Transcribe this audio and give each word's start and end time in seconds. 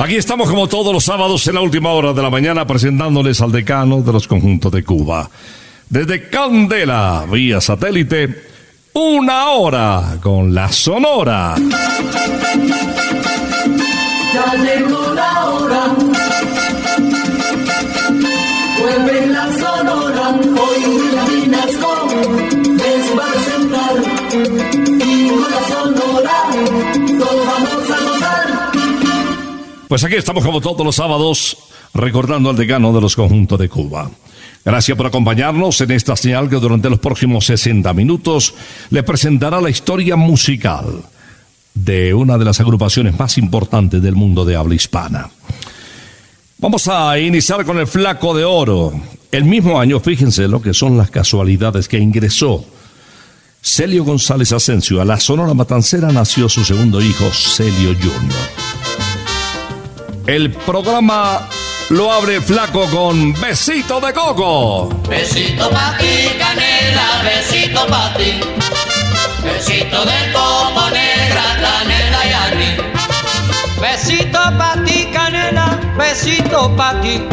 Aquí 0.00 0.16
estamos 0.16 0.48
como 0.48 0.66
todos 0.66 0.94
los 0.94 1.04
sábados 1.04 1.46
en 1.46 1.56
la 1.56 1.60
última 1.60 1.90
hora 1.90 2.14
de 2.14 2.22
la 2.22 2.30
mañana 2.30 2.66
presentándoles 2.66 3.38
al 3.42 3.52
decano 3.52 4.00
de 4.00 4.10
los 4.10 4.26
conjuntos 4.26 4.72
de 4.72 4.82
Cuba. 4.82 5.28
Desde 5.90 6.30
Candela, 6.30 7.26
vía 7.30 7.60
satélite, 7.60 8.44
una 8.94 9.50
hora 9.50 10.16
con 10.22 10.54
la 10.54 10.72
Sonora. 10.72 11.54
Ya 14.32 14.54
llegó 14.54 15.12
la 15.12 15.50
hora. 15.50 15.99
Pues 29.90 30.04
aquí 30.04 30.14
estamos 30.14 30.44
como 30.44 30.60
todos 30.60 30.86
los 30.86 30.94
sábados 30.94 31.56
recordando 31.94 32.48
al 32.48 32.54
decano 32.54 32.92
de 32.92 33.00
los 33.00 33.16
conjuntos 33.16 33.58
de 33.58 33.68
Cuba. 33.68 34.08
Gracias 34.64 34.96
por 34.96 35.08
acompañarnos 35.08 35.80
en 35.80 35.90
esta 35.90 36.14
señal 36.14 36.48
que 36.48 36.60
durante 36.60 36.88
los 36.88 37.00
próximos 37.00 37.46
60 37.46 37.92
minutos 37.92 38.54
le 38.90 39.02
presentará 39.02 39.60
la 39.60 39.68
historia 39.68 40.14
musical 40.14 41.02
de 41.74 42.14
una 42.14 42.38
de 42.38 42.44
las 42.44 42.60
agrupaciones 42.60 43.18
más 43.18 43.36
importantes 43.36 44.00
del 44.00 44.14
mundo 44.14 44.44
de 44.44 44.54
habla 44.54 44.76
hispana. 44.76 45.28
Vamos 46.58 46.86
a 46.86 47.18
iniciar 47.18 47.64
con 47.64 47.76
el 47.80 47.88
Flaco 47.88 48.32
de 48.32 48.44
Oro. 48.44 48.92
El 49.32 49.44
mismo 49.44 49.80
año, 49.80 49.98
fíjense 49.98 50.46
lo 50.46 50.62
que 50.62 50.72
son 50.72 50.96
las 50.96 51.10
casualidades 51.10 51.88
que 51.88 51.98
ingresó 51.98 52.64
Celio 53.60 54.04
González 54.04 54.52
Asensio 54.52 55.00
a 55.00 55.04
la 55.04 55.18
Sonora 55.18 55.52
Matancera 55.52 56.12
nació 56.12 56.48
su 56.48 56.64
segundo 56.64 57.02
hijo, 57.02 57.28
Celio 57.32 57.92
Jr. 57.94 58.69
El 60.30 60.52
programa 60.52 61.48
lo 61.88 62.12
abre 62.12 62.40
Flaco 62.40 62.86
con 62.86 63.32
Besito 63.32 64.00
de 64.00 64.12
Coco. 64.12 64.88
Besito 65.08 65.68
pa' 65.70 65.96
ti, 65.98 66.30
canela, 66.38 67.20
besito 67.24 67.84
pa' 67.88 68.14
ti. 68.16 68.38
Besito 69.42 70.04
de 70.04 70.32
coco 70.32 70.88
negra, 70.90 71.42
canela 71.60 72.20
y 72.24 72.32
aní. 72.44 72.76
Besito 73.80 74.38
pa' 74.56 74.76
ti, 74.84 75.08
canela, 75.12 75.76
besito 75.98 76.76
pa' 76.76 77.00
ti. 77.02 77.26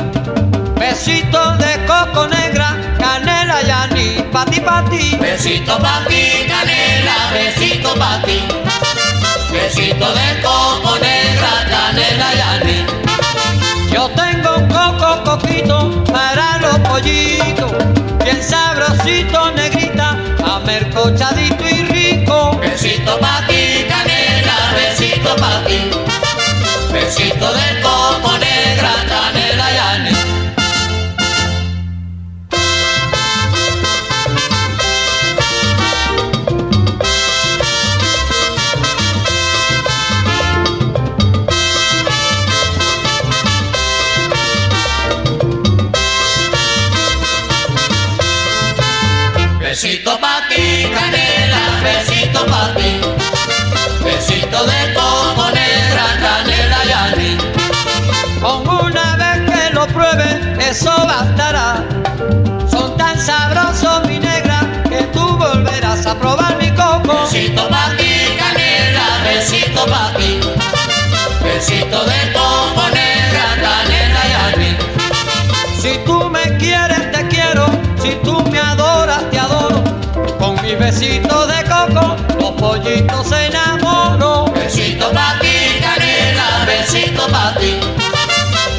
Besito 0.80 1.56
de 1.58 1.86
coco 1.86 2.26
negra, 2.26 2.96
canela 2.98 3.62
y 3.62 3.70
aní. 3.70 4.24
Pa' 4.32 4.46
ti, 4.46 4.60
pa' 4.60 4.84
ti. 4.90 5.16
Besito 5.18 5.78
pa' 5.78 6.04
ti, 6.08 6.48
canela, 6.48 7.30
besito 7.32 7.94
pa' 7.94 8.24
ti. 8.26 8.42
Besito 9.52 10.14
de 10.14 10.42
coco 10.42 10.98
negra, 10.98 11.18
mercochadito 11.98 12.28
y 12.28 12.67
yo 13.98 14.08
tengo 14.10 14.58
un 14.58 14.68
coco 14.68 15.24
coquito 15.24 16.04
para 16.04 16.60
los 16.60 16.78
pollitos, 16.88 17.72
bien 18.24 18.44
sabrosito, 18.44 19.52
negrita, 19.54 20.16
amercochadito 20.46 21.68
y 21.68 21.84
rico. 21.86 22.60
Besito 22.60 23.18
pa' 23.18 23.44
ti, 23.48 23.88
canela, 23.90 24.58
besito 24.76 25.36
pa' 25.38 25.64
ti, 25.66 25.90
besito 26.94 27.52
del 27.52 27.82
coco 27.82 28.38
negra, 28.38 28.94
eso 60.70 60.92
bastará. 61.08 61.86
Son 62.70 62.98
tan 62.98 63.20
sabrosos, 63.20 64.06
mi 64.08 64.20
negra, 64.20 64.60
que 64.90 65.02
tú 65.14 65.38
volverás 65.38 66.06
a 66.06 66.16
probar 66.16 66.58
mi 66.58 66.70
coco. 66.72 67.22
Besito 67.22 67.70
pa' 67.70 67.96
ti, 67.98 68.36
canela, 68.38 69.08
besito 69.24 69.86
pa' 69.86 70.12
ti. 70.18 70.40
Besito 71.42 72.04
de 72.06 72.34
coco 72.34 72.84
negra, 72.94 73.46
canela 73.64 74.22
y 74.30 74.34
anís. 74.46 74.78
Si 75.82 75.98
tú 76.06 76.30
me 76.30 76.58
quieres, 76.58 77.12
te 77.14 77.28
quiero. 77.28 77.68
Si 78.02 78.12
tú 78.24 78.44
me 78.52 78.60
adoras, 78.60 79.30
te 79.32 79.40
adoro. 79.40 79.82
Con 80.38 80.62
mi 80.62 80.76
besito 80.76 81.48
de 81.48 81.64
coco, 81.64 82.18
los 82.40 82.52
pollitos 82.52 83.28
se 83.28 83.48
enamoran. 83.48 84.54
Besito 84.54 85.12
pa' 85.12 85.40
ti, 85.40 85.80
canela, 85.80 86.66
besito 86.66 87.26
pa' 87.30 87.54
ti. 87.58 87.87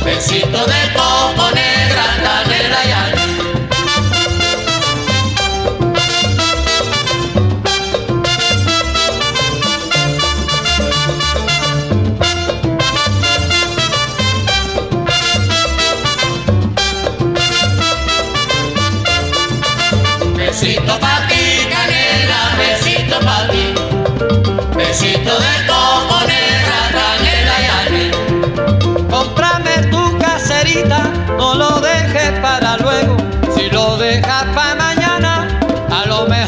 Besito 0.08 0.64
de 0.66 0.92
coco 0.94 1.50
negra, 1.54 2.47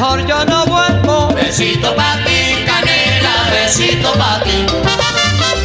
mejor 0.01 0.27
yo 0.27 0.45
no 0.47 0.65
vuelvo. 0.65 1.29
Besito 1.35 1.95
pa' 1.95 2.17
ti, 2.25 2.65
canela, 2.65 3.35
besito 3.53 4.13
pa' 4.15 4.41
ti. 4.43 4.67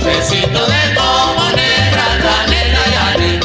Besito 0.04 0.62
de 0.72 0.84
coco 0.94 1.46
negra, 1.56 2.08
canela 2.26 2.84
y 2.92 2.96
anís. 3.10 3.40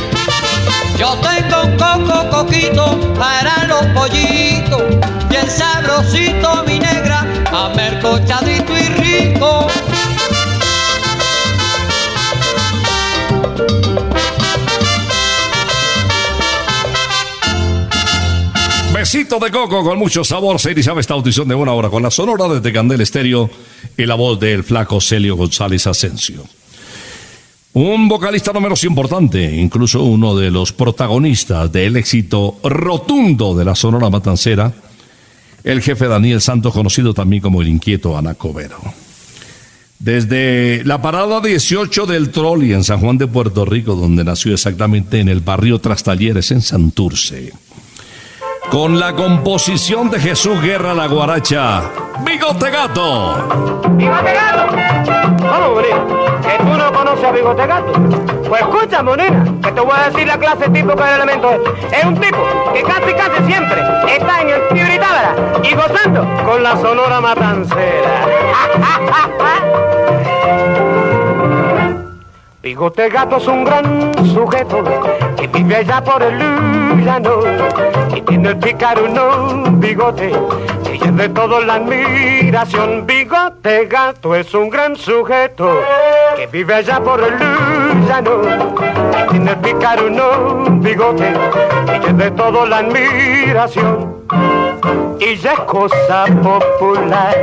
Yo 0.98 1.16
tengo 1.28 1.62
un 1.62 1.76
coco 1.76 2.28
coquito 2.30 3.14
para 3.14 3.64
los 3.68 3.84
pollitos, 3.94 4.82
bien 5.28 5.48
sabrosito 5.48 6.64
mi 6.66 6.80
negra, 6.80 7.24
amercochadito 7.52 8.50
y 8.50 8.59
Besito 19.00 19.38
de 19.38 19.50
coco 19.50 19.82
con 19.82 19.98
mucho 19.98 20.22
sabor. 20.24 20.60
Se 20.60 20.72
iniciaba 20.72 21.00
esta 21.00 21.14
audición 21.14 21.48
de 21.48 21.54
una 21.54 21.72
hora 21.72 21.88
con 21.88 22.02
la 22.02 22.10
sonora 22.10 22.46
desde 22.48 22.70
Candel 22.70 23.00
Estéreo 23.00 23.48
y 23.96 24.04
la 24.04 24.14
voz 24.14 24.38
del 24.38 24.62
flaco 24.62 25.00
Celio 25.00 25.36
González 25.36 25.86
Asensio. 25.86 26.44
Un 27.72 28.08
vocalista 28.08 28.52
no 28.52 28.60
menos 28.60 28.84
importante, 28.84 29.56
incluso 29.56 30.02
uno 30.02 30.36
de 30.36 30.50
los 30.50 30.74
protagonistas 30.74 31.72
del 31.72 31.96
éxito 31.96 32.58
rotundo 32.62 33.54
de 33.54 33.64
la 33.64 33.74
Sonora 33.74 34.10
Matancera, 34.10 34.70
el 35.64 35.80
jefe 35.80 36.06
Daniel 36.06 36.42
Santos, 36.42 36.74
conocido 36.74 37.14
también 37.14 37.40
como 37.40 37.62
el 37.62 37.68
inquieto 37.68 38.18
Anacobero. 38.18 38.80
Desde 39.98 40.84
la 40.84 41.00
parada 41.00 41.40
18 41.40 42.04
del 42.04 42.28
Trolli 42.28 42.74
en 42.74 42.84
San 42.84 43.00
Juan 43.00 43.16
de 43.16 43.26
Puerto 43.26 43.64
Rico, 43.64 43.94
donde 43.94 44.24
nació 44.24 44.52
exactamente 44.52 45.20
en 45.20 45.30
el 45.30 45.40
barrio 45.40 45.78
Trastalleres 45.78 46.50
en 46.50 46.60
Santurce. 46.60 47.54
Con 48.70 49.00
la 49.00 49.14
composición 49.14 50.10
de 50.10 50.20
Jesús 50.20 50.62
Guerra 50.62 50.94
La 50.94 51.08
Guaracha, 51.08 51.82
Bigote 52.20 52.70
Gato. 52.70 53.34
¡Bigote 53.90 54.32
Gato! 54.32 54.66
¿Cómo, 55.38 55.74
Monina? 55.74 56.06
¿Que 56.40 56.56
tú 56.62 56.76
no 56.78 56.92
conoces 56.92 57.24
a 57.24 57.32
Bigote 57.32 57.66
Gato? 57.66 57.92
Pues 58.48 58.60
escucha, 58.60 59.02
Monina, 59.02 59.44
que 59.60 59.72
te 59.72 59.80
voy 59.80 59.92
a 59.92 60.08
decir 60.08 60.24
la 60.28 60.38
clase 60.38 60.70
típica 60.70 61.04
del 61.04 61.22
elemento 61.22 61.50
este. 61.50 61.96
Es 61.98 62.04
un 62.04 62.14
tipo 62.14 62.38
que 62.72 62.82
casi, 62.82 63.12
casi 63.12 63.44
siempre 63.44 63.82
está 64.16 64.40
en 64.40 64.50
el 64.50 64.68
Tibritábara 64.68 65.34
y 65.64 65.74
gozando 65.74 66.24
con 66.44 66.62
la 66.62 66.76
sonora 66.76 67.20
matancera. 67.20 68.24
Bigote 72.62 73.08
Gato 73.08 73.38
es 73.38 73.46
un 73.46 73.64
gran 73.64 74.12
sujeto 74.34 74.84
que 75.34 75.46
vive 75.46 75.76
allá 75.76 76.04
por 76.04 76.22
el 76.22 76.38
llano 77.02 77.40
y 78.14 78.20
tiene 78.20 78.50
el 78.50 78.58
picaruno 78.58 79.64
bigote 79.78 80.30
que 80.84 81.08
es 81.08 81.16
de 81.16 81.28
todo 81.30 81.64
la 81.64 81.76
admiración. 81.76 83.06
Bigote 83.06 83.86
Gato 83.86 84.34
es 84.34 84.52
un 84.52 84.68
gran 84.68 84.94
sujeto 84.94 85.80
que 86.36 86.46
vive 86.48 86.74
allá 86.74 87.00
por 87.00 87.20
el 87.20 87.38
llano 88.06 88.42
y 89.24 89.30
tiene 89.30 89.52
el 89.52 89.56
picaruno 89.56 90.64
bigote 90.82 91.32
que 92.02 92.10
es 92.10 92.18
de 92.18 92.30
todo 92.32 92.66
la 92.66 92.78
admiración. 92.78 94.20
Y 95.20 95.36
ya 95.36 95.52
es 95.52 95.60
cosa 95.60 96.24
popular, 96.42 97.36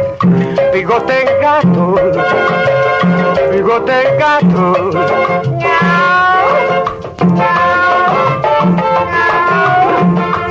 bigote 0.74 1.26
gato 1.42 1.96
bigote 3.58 4.18
gato. 4.18 4.74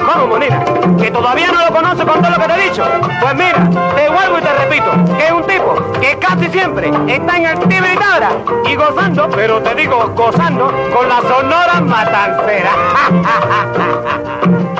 ¿Cómo, 0.04 0.26
Monina? 0.26 0.64
¿Que 0.98 1.10
todavía 1.10 1.52
no 1.52 1.64
lo 1.64 1.72
conoce 1.72 2.04
con 2.04 2.20
todo 2.20 2.30
lo 2.30 2.38
que 2.38 2.46
te 2.46 2.54
he 2.54 2.68
dicho? 2.68 2.84
Pues 3.20 3.34
mira, 3.34 3.70
te 3.94 4.08
vuelvo 4.08 4.38
y 4.38 4.42
te 4.42 4.52
repito, 4.54 4.90
que 5.16 5.26
es 5.26 5.32
un 5.32 5.46
tipo 5.46 5.74
que 6.00 6.18
casi 6.18 6.48
siempre 6.50 6.90
está 7.06 7.36
en 7.36 7.46
el 7.46 7.58
Tibritabra 7.60 8.30
y 8.68 8.74
gozando, 8.74 9.28
pero 9.30 9.62
te 9.62 9.74
digo 9.74 10.12
gozando, 10.16 10.72
con 10.92 11.08
la 11.08 11.20
sonora 11.22 11.80
matancera. 11.80 12.70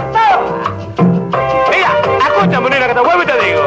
Te 2.68 3.00
vuelvo 3.00 3.23
y 3.23 3.26
te 3.26 3.32
digo. 3.44 3.62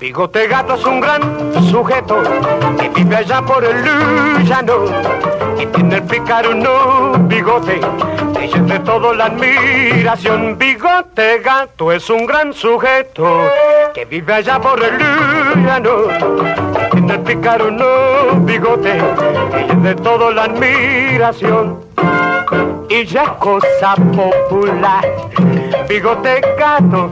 Bigote 0.00 0.48
Gato 0.48 0.74
es 0.74 0.84
un 0.84 1.00
gran 1.00 1.22
sujeto 1.70 2.20
que 2.78 2.88
vive 2.88 3.16
allá 3.16 3.42
por 3.42 3.64
el 3.64 3.84
llano 4.44 4.86
y 5.56 5.66
tiene 5.66 5.96
el 5.96 6.02
picaruno 6.02 7.12
bigote 7.28 7.80
que 8.52 8.58
de 8.58 8.78
todo 8.80 9.14
la 9.14 9.26
admiración. 9.26 10.58
Bigote 10.58 11.38
Gato 11.38 11.92
es 11.92 12.10
un 12.10 12.26
gran 12.26 12.52
sujeto 12.52 13.48
que 13.94 14.04
vive 14.04 14.34
allá 14.34 14.58
por 14.58 14.82
el 14.82 14.98
llano 15.64 15.90
y 16.88 16.90
tiene 16.90 17.12
el 17.14 17.20
picaruno 17.20 17.86
bigote 18.40 18.98
que 19.68 19.74
de 19.76 19.94
todo 19.94 20.32
la 20.32 20.44
admiración. 20.44 21.86
Y 22.88 23.04
ya 23.04 23.22
es 23.24 23.28
cosa 23.40 23.94
popular, 24.14 25.04
bigote 25.88 26.40
gato, 26.56 27.10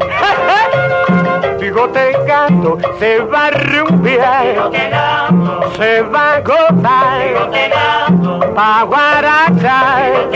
bigote 1.58 2.12
gato, 2.26 2.78
se 2.98 3.18
va 3.20 3.46
a 3.46 3.50
rumbear, 3.50 4.70
se 5.76 6.02
va 6.02 6.34
a 6.34 6.40
gozar, 6.40 7.50
pa' 8.54 8.84
guarachar, 8.84 10.28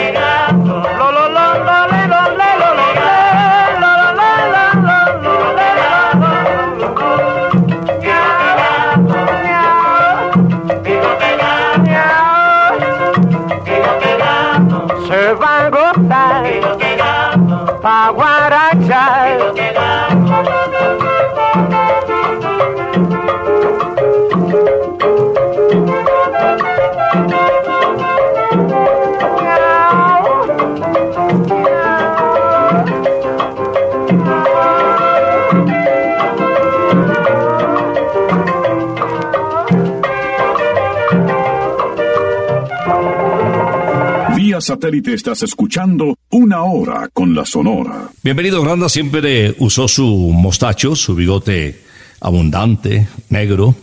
Satélite 44.60 45.14
estás 45.14 45.42
escuchando 45.42 46.16
Una 46.30 46.62
Hora 46.62 47.08
con 47.12 47.34
la 47.34 47.44
Sonora. 47.44 48.10
Bienvenido, 48.22 48.62
Granda. 48.62 48.88
Siempre 48.88 49.54
usó 49.58 49.88
su 49.88 50.06
mostacho, 50.06 50.96
su 50.96 51.14
bigote 51.14 51.82
abundante, 52.20 53.08
negro, 53.28 53.74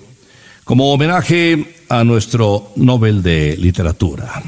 como 0.63 0.91
homenaje 0.91 1.75
a 1.89 2.03
nuestro 2.03 2.71
Nobel 2.75 3.23
de 3.23 3.55
Literatura. 3.57 4.43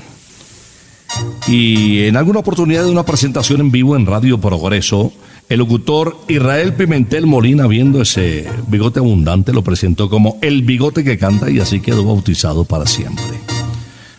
Y 1.47 2.01
en 2.01 2.17
alguna 2.17 2.39
oportunidad 2.39 2.83
de 2.83 2.91
una 2.91 3.05
presentación 3.05 3.61
en 3.61 3.71
vivo 3.71 3.95
en 3.95 4.05
Radio 4.05 4.39
Progreso, 4.39 5.13
el 5.49 5.59
locutor 5.59 6.17
Israel 6.27 6.73
Pimentel 6.73 7.25
Molina, 7.25 7.67
viendo 7.67 8.01
ese 8.01 8.47
bigote 8.67 8.99
abundante, 8.99 9.53
lo 9.53 9.63
presentó 9.63 10.09
como 10.09 10.37
el 10.41 10.63
bigote 10.63 11.03
que 11.03 11.17
canta 11.17 11.49
y 11.49 11.59
así 11.59 11.79
quedó 11.79 12.03
bautizado 12.03 12.65
para 12.65 12.85
siempre. 12.85 13.56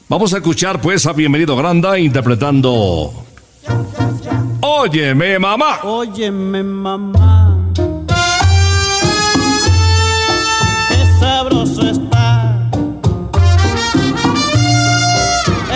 Vamos 0.08 0.32
a 0.32 0.38
escuchar 0.38 0.80
pues 0.80 1.06
a 1.06 1.12
Bienvenido 1.12 1.54
Granda 1.54 1.98
interpretando 1.98 3.12
Óyeme 4.60 5.38
mamá. 5.38 5.80
Óyeme 5.82 6.62
mamá. 6.62 7.58
Qué 10.88 11.06
sabroso 11.20 11.90
está 11.90 12.70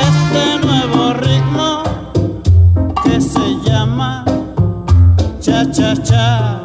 este 0.09 0.67
nuevo 0.67 1.13
ritmo 1.15 1.83
que 3.05 3.21
se 3.21 3.57
llama 3.65 4.25
cha 5.41 5.71
cha 5.71 5.95
cha. 6.03 6.62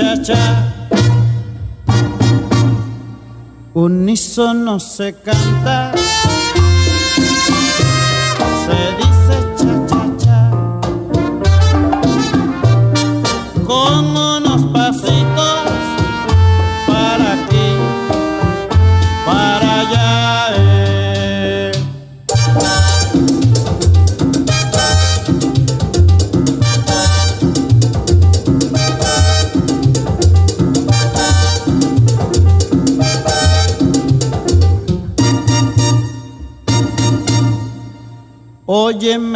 Cha 0.00 0.16
cha 0.16 0.22
cha. 0.24 0.72
Unísono 3.74 4.80
se 4.80 5.14
canta, 5.14 5.92
se 8.62 8.78
dice 8.98 9.36
cha 9.58 9.74
cha 9.88 10.02
cha, 10.22 10.40
con 13.66 14.04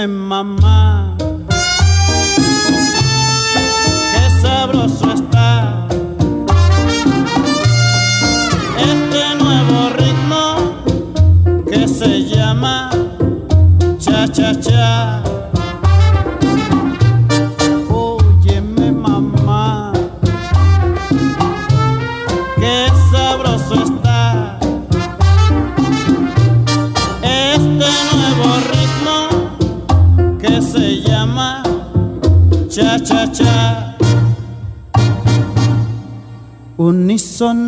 Óyeme 0.04 0.53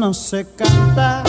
Unísono 0.07 0.15
se 0.15 0.47
canta, 0.57 1.25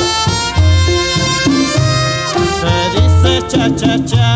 se 2.60 2.76
dice 2.94 3.48
cha 3.48 3.66
cha 3.76 4.06
cha, 4.06 4.27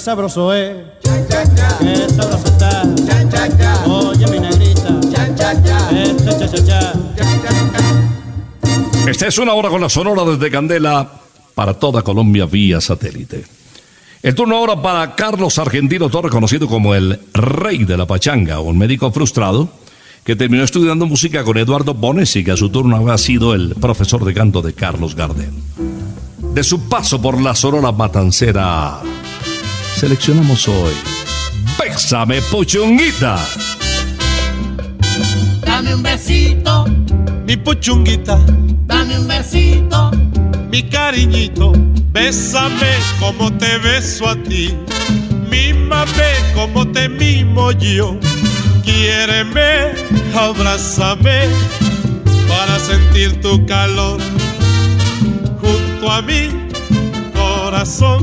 Qué 0.00 0.04
sabroso 0.04 0.54
es, 0.54 0.76
qué 1.02 2.08
sabroso 2.08 2.46
está. 2.46 2.84
Oye 3.86 4.26
mi 4.28 4.40
negrita, 4.40 4.98
este 4.98 5.36
cha 5.36 6.48
cha 6.48 6.64
cha. 6.64 6.92
Esta 9.06 9.26
es 9.26 9.36
una 9.36 9.52
hora 9.52 9.68
con 9.68 9.82
la 9.82 9.90
sonora 9.90 10.24
desde 10.24 10.50
Candela 10.50 11.06
para 11.54 11.74
toda 11.74 12.00
Colombia 12.00 12.46
vía 12.46 12.80
satélite. 12.80 13.44
El 14.22 14.34
turno 14.34 14.56
ahora 14.56 14.80
para 14.80 15.14
Carlos 15.14 15.58
Argentino 15.58 16.08
Torres, 16.08 16.32
conocido 16.32 16.66
como 16.66 16.94
el 16.94 17.20
rey 17.34 17.84
de 17.84 17.98
la 17.98 18.06
pachanga, 18.06 18.60
un 18.60 18.78
médico 18.78 19.12
frustrado 19.12 19.68
que 20.24 20.34
terminó 20.34 20.64
estudiando 20.64 21.04
música 21.04 21.44
con 21.44 21.58
Eduardo 21.58 21.92
Bones 21.92 22.34
y 22.36 22.42
que 22.42 22.52
a 22.52 22.56
su 22.56 22.70
turno 22.70 22.96
había 22.96 23.18
sido 23.18 23.54
el 23.54 23.74
profesor 23.74 24.24
de 24.24 24.32
canto 24.32 24.62
de 24.62 24.72
Carlos 24.72 25.14
Gardel. 25.14 25.52
De 26.54 26.64
su 26.64 26.88
paso 26.88 27.20
por 27.20 27.38
la 27.38 27.54
sonora 27.54 27.92
matancera, 27.92 29.02
seleccionamos 29.96 30.68
hoy 30.68 30.92
Bésame 31.78 32.42
Puchunguita. 32.42 33.38
Dame 35.64 35.94
un 35.94 36.02
besito, 36.02 36.84
Mi 37.46 37.56
puchunguita, 37.56 38.38
dame 38.86 39.18
un 39.18 39.26
besito, 39.26 40.10
mi 40.70 40.82
cariñito, 40.82 41.72
bésame 42.12 42.92
como 43.18 43.50
te 43.56 43.78
beso 43.78 44.28
a 44.28 44.36
ti. 44.36 44.76
Mímame 45.50 46.30
como 46.54 46.86
te 46.86 47.08
mimo 47.08 47.72
yo. 47.72 48.18
Quiéreme, 48.84 49.92
abrázame 50.34 51.48
para 52.46 52.78
sentir 52.78 53.40
tu 53.40 53.64
calor. 53.66 54.20
Junto 55.60 56.12
a 56.12 56.20
mi 56.22 56.50
corazón 57.34 58.22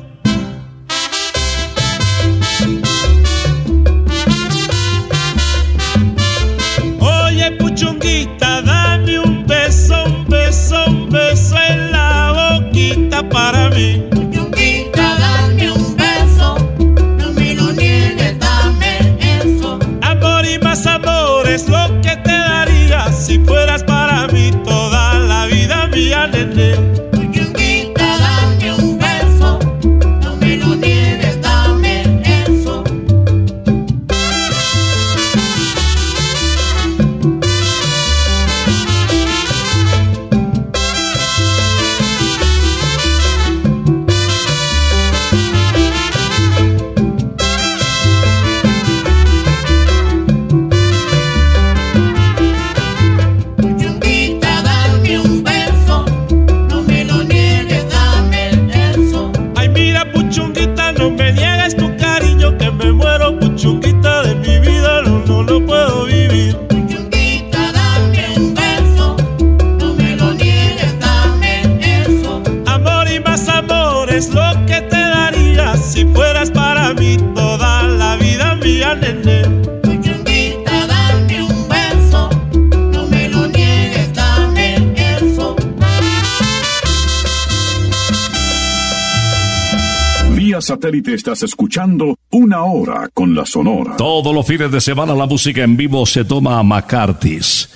Estás 91.21 91.43
escuchando 91.43 92.17
Una 92.31 92.63
Hora 92.63 93.07
con 93.13 93.35
la 93.35 93.45
Sonora. 93.45 93.95
Todos 93.95 94.33
los 94.33 94.43
fines 94.43 94.71
de 94.71 94.81
semana 94.81 95.13
la 95.13 95.27
música 95.27 95.61
en 95.61 95.77
vivo 95.77 96.03
se 96.07 96.25
toma 96.25 96.57
a 96.57 96.63
McCarthy's. 96.63 97.69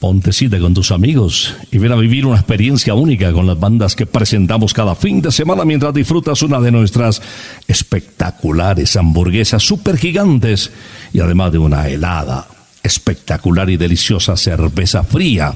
Ponte 0.00 0.32
cita 0.32 0.58
con 0.58 0.74
tus 0.74 0.90
amigos 0.90 1.54
y 1.70 1.78
ven 1.78 1.92
a 1.92 1.94
vivir 1.94 2.26
una 2.26 2.34
experiencia 2.34 2.94
única 2.94 3.32
con 3.32 3.46
las 3.46 3.60
bandas 3.60 3.94
que 3.94 4.06
presentamos 4.06 4.74
cada 4.74 4.96
fin 4.96 5.22
de 5.22 5.30
semana 5.30 5.64
mientras 5.64 5.94
disfrutas 5.94 6.42
una 6.42 6.58
de 6.58 6.72
nuestras 6.72 7.22
espectaculares 7.68 8.96
hamburguesas 8.96 9.62
super 9.62 9.96
gigantes 9.96 10.72
y 11.12 11.20
además 11.20 11.52
de 11.52 11.58
una 11.58 11.86
helada 11.86 12.48
espectacular 12.82 13.70
y 13.70 13.76
deliciosa 13.76 14.36
cerveza 14.36 15.04
fría. 15.04 15.54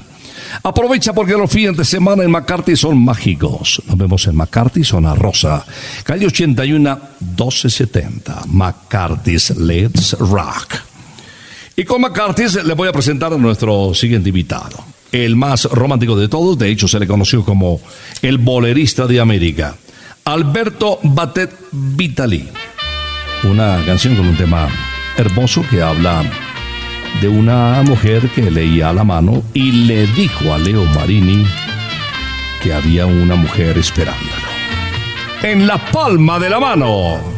Aprovecha 0.63 1.13
porque 1.13 1.33
los 1.33 1.51
fines 1.51 1.77
de 1.77 1.85
semana 1.85 2.25
en 2.25 2.31
McCarthy 2.31 2.77
son 2.77 2.99
mágicos. 3.03 3.83
Nos 3.87 3.97
vemos 3.97 4.27
en 4.27 4.37
McCarthy, 4.37 4.85
zona 4.85 5.15
rosa. 5.15 5.65
Calle 6.05 6.27
81, 6.27 6.99
1270. 7.21 8.43
McCarthy's 8.47 9.51
Let's 9.51 10.17
Rock. 10.19 10.75
Y 11.77 11.85
con 11.85 12.01
McCarthy's 12.01 12.65
le 12.65 12.75
voy 12.75 12.89
a 12.89 12.93
presentar 12.93 13.33
a 13.33 13.39
nuestro 13.39 13.95
siguiente 13.95 14.31
invitado. 14.31 14.85
El 15.13 15.37
más 15.37 15.65
romántico 15.65 16.17
de 16.17 16.29
todos, 16.29 16.59
de 16.59 16.71
hecho 16.71 16.89
se 16.89 16.99
le 16.99 17.07
conoció 17.07 17.45
como 17.45 17.81
el 18.21 18.39
bolerista 18.39 19.07
de 19.07 19.21
América. 19.21 19.77
Alberto 20.25 20.99
Batet 21.03 21.55
Vitali. 21.73 22.49
Una 23.45 23.83
canción 23.87 24.17
con 24.17 24.27
un 24.27 24.37
tema 24.37 24.69
hermoso 25.17 25.65
que 25.71 25.81
habla 25.81 26.25
de 27.21 27.29
una 27.29 27.83
mujer 27.83 28.29
que 28.31 28.51
leía 28.51 28.91
a 28.91 28.93
la 28.93 29.05
mano 29.05 29.43
y 29.55 29.73
le 29.87 30.07
dijo 30.09 30.53
a 30.53 30.59
Leo 30.59 30.85
Marini 30.85 31.45
que 32.63 32.73
había 32.73 33.07
una 33.07 33.35
mujer 33.35 33.79
esperándolo. 33.79 34.49
En 35.43 35.67
la 35.67 35.79
palma 35.79 36.39
de 36.39 36.51
la 36.51 36.61
mano. 36.61 37.38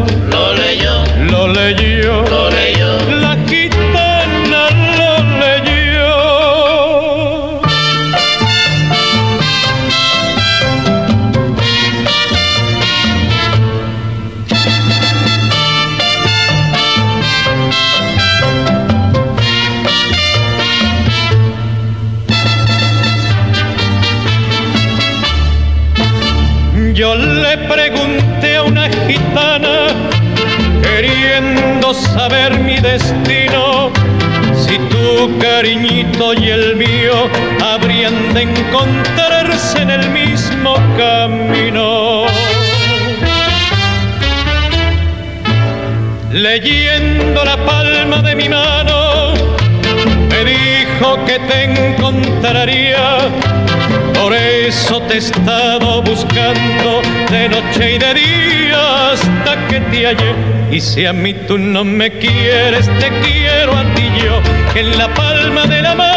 encontrarse 38.81 39.81
en 39.81 39.89
el 39.89 40.09
mismo 40.09 40.75
camino. 40.97 42.25
Leyendo 46.31 47.43
la 47.43 47.57
palma 47.65 48.21
de 48.21 48.35
mi 48.35 48.49
mano, 48.49 49.33
me 50.29 50.45
dijo 50.45 51.25
que 51.25 51.39
te 51.39 51.63
encontraría. 51.65 53.19
Por 54.13 54.33
eso 54.33 55.01
te 55.01 55.15
he 55.15 55.17
estado 55.17 56.01
buscando 56.03 57.01
de 57.29 57.49
noche 57.49 57.95
y 57.95 57.97
de 57.97 58.13
día 58.13 59.11
hasta 59.11 59.67
que 59.67 59.79
te 59.81 60.05
hallé. 60.05 60.33
Y 60.71 60.79
si 60.79 61.05
a 61.05 61.13
mí 61.13 61.33
tú 61.33 61.57
no 61.57 61.83
me 61.83 62.11
quieres, 62.11 62.85
te 62.99 63.09
quiero 63.23 63.75
a 63.77 63.83
ti 63.95 64.09
yo. 64.23 64.39
En 64.79 64.97
la 64.97 65.13
palma 65.13 65.65
de 65.65 65.81
la 65.81 65.95
mano 65.95 66.10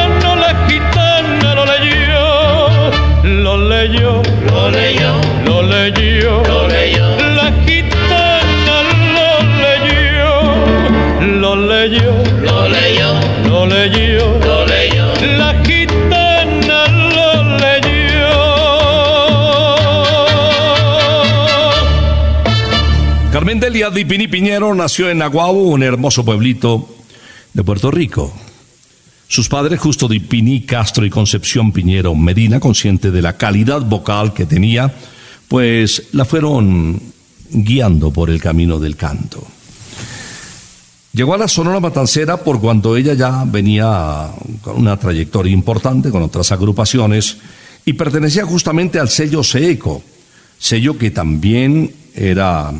Lo 3.56 3.68
leyó, 3.68 4.20
Lo 4.50 4.68
leyó, 4.68 5.14
lo 5.44 5.62
leyó. 5.62 6.42
lo 6.42 6.66
leyó, 6.66 7.06
La 7.36 7.52
gitana 7.64 8.82
lo 9.14 9.30
leyó. 9.62 10.32
Lo 11.40 11.54
leyó, 11.54 12.12
lo 12.42 12.68
leyó, 12.68 13.14
lo 13.48 13.66
leyó. 13.66 14.38
lo 14.40 14.66
leyó. 14.66 15.06
La 15.38 15.54
gitana 15.64 16.88
lo 17.14 17.28
leyó. 17.58 18.34
Carmen 23.32 23.60
Delia 23.60 23.90
Dipini 23.90 24.26
Piñero 24.26 24.74
nació 24.74 25.10
en 25.10 25.22
Aguabo, 25.22 25.62
un 25.62 25.84
hermoso 25.84 26.24
pueblito 26.24 26.88
de 27.52 27.62
Puerto 27.62 27.92
Rico. 27.92 28.32
Sus 29.28 29.48
padres, 29.48 29.80
Justo 29.80 30.06
Dipini 30.06 30.62
Castro 30.62 31.04
y 31.04 31.10
Concepción 31.10 31.72
Piñero 31.72 32.14
Medina, 32.14 32.60
consciente 32.60 33.10
de 33.10 33.22
la 33.22 33.36
calidad 33.36 33.80
vocal 33.82 34.32
que 34.32 34.46
tenía, 34.46 34.94
pues 35.48 36.04
la 36.12 36.24
fueron 36.24 37.00
guiando 37.50 38.10
por 38.10 38.30
el 38.30 38.40
camino 38.40 38.78
del 38.78 38.96
canto. 38.96 39.46
Llegó 41.12 41.34
a 41.34 41.38
la 41.38 41.48
Sonora 41.48 41.78
Matancera 41.78 42.38
por 42.38 42.60
cuando 42.60 42.96
ella 42.96 43.14
ya 43.14 43.44
venía 43.46 44.30
con 44.62 44.76
una 44.76 44.96
trayectoria 44.96 45.52
importante 45.52 46.10
con 46.10 46.22
otras 46.22 46.50
agrupaciones 46.50 47.36
y 47.84 47.92
pertenecía 47.92 48.44
justamente 48.44 48.98
al 48.98 49.08
sello 49.08 49.44
Seeco, 49.44 50.02
sello 50.58 50.98
que 50.98 51.12
también 51.12 51.94
era 52.14 52.72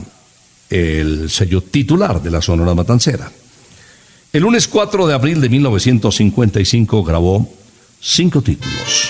el 0.68 1.30
sello 1.30 1.60
titular 1.60 2.20
de 2.20 2.30
la 2.32 2.42
Sonora 2.42 2.74
Matancera. 2.74 3.30
El 4.34 4.42
lunes 4.42 4.66
4 4.66 5.06
de 5.06 5.14
abril 5.14 5.40
de 5.40 5.48
1955 5.48 7.04
grabó 7.04 7.48
cinco 8.00 8.42
títulos. 8.42 9.08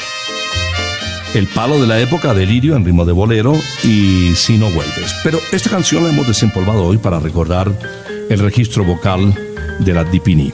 El 1.32 1.46
palo 1.46 1.80
de 1.80 1.86
la 1.86 1.98
época, 1.98 2.34
Delirio 2.34 2.76
en 2.76 2.84
ritmo 2.84 3.06
de 3.06 3.12
bolero 3.12 3.54
y 3.82 4.34
Si 4.34 4.58
no 4.58 4.70
vuelves. 4.70 5.14
Pero 5.24 5.40
esta 5.50 5.70
canción 5.70 6.04
la 6.04 6.10
hemos 6.10 6.26
desempolvado 6.26 6.84
hoy 6.84 6.98
para 6.98 7.20
recordar 7.20 7.72
el 8.28 8.38
registro 8.38 8.84
vocal 8.84 9.34
de 9.78 9.94
la 9.94 10.04
Dipini. 10.04 10.52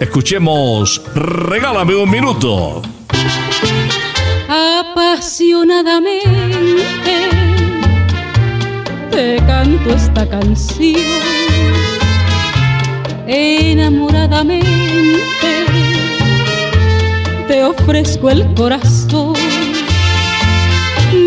Escuchemos 0.00 1.00
Regálame 1.14 1.94
un 1.94 2.10
minuto. 2.10 2.82
apasionadamente 4.48 6.10
te 9.12 9.36
canto 9.46 9.94
esta 9.94 10.28
canción 10.28 11.40
enamoradamente 13.30 14.66
te 17.46 17.62
ofrezco 17.62 18.28
el 18.28 18.44
corazón. 18.54 19.34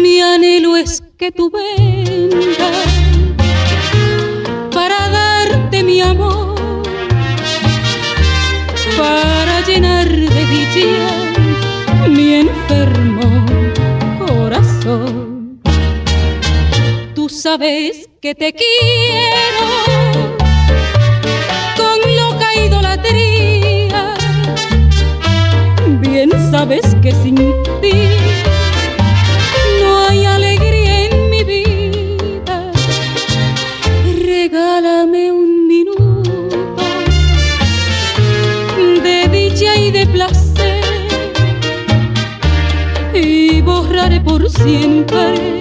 Mi 0.01 0.19
anhelo 0.21 0.75
es 0.75 1.01
que 1.17 1.31
tú 1.31 1.49
vengas 1.49 2.87
para 4.73 5.07
darte 5.09 5.83
mi 5.83 6.01
amor, 6.01 6.83
para 8.97 9.61
llenar 9.65 10.09
de 10.09 10.45
dicha 10.47 12.09
mi 12.09 12.33
enfermo 12.33 13.45
corazón. 14.27 15.61
Tú 17.15 17.29
sabes 17.29 18.09
que 18.21 18.35
te 18.35 18.51
quiero 18.53 19.92
sabes 26.63 26.95
que 27.01 27.11
sin 27.11 27.35
ti 27.81 27.91
no 29.81 30.07
hay 30.07 30.23
alegría 30.23 31.07
en 31.07 31.29
mi 31.29 31.43
vida. 31.43 32.71
Regálame 34.25 35.29
un 35.33 35.67
minuto 35.67 36.47
de 39.03 39.27
dicha 39.29 39.75
y 39.75 39.91
de 39.91 40.05
placer 40.05 40.85
y 43.13 43.61
borraré 43.61 44.21
por 44.21 44.49
siempre 44.49 45.59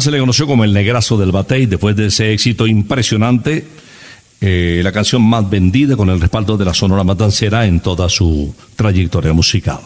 Se 0.00 0.10
le 0.10 0.18
conoció 0.18 0.46
como 0.46 0.64
el 0.64 0.72
negrazo 0.72 1.16
del 1.16 1.30
batey 1.30 1.66
después 1.66 1.94
de 1.94 2.06
ese 2.06 2.32
éxito 2.32 2.66
impresionante, 2.66 3.64
eh, 4.40 4.80
la 4.82 4.90
canción 4.90 5.22
más 5.22 5.48
vendida 5.48 5.96
con 5.96 6.10
el 6.10 6.20
respaldo 6.20 6.56
de 6.56 6.64
la 6.64 6.74
Sonora 6.74 7.04
Matancera 7.04 7.64
en 7.64 7.78
toda 7.78 8.08
su 8.08 8.52
trayectoria 8.74 9.32
musical. 9.32 9.78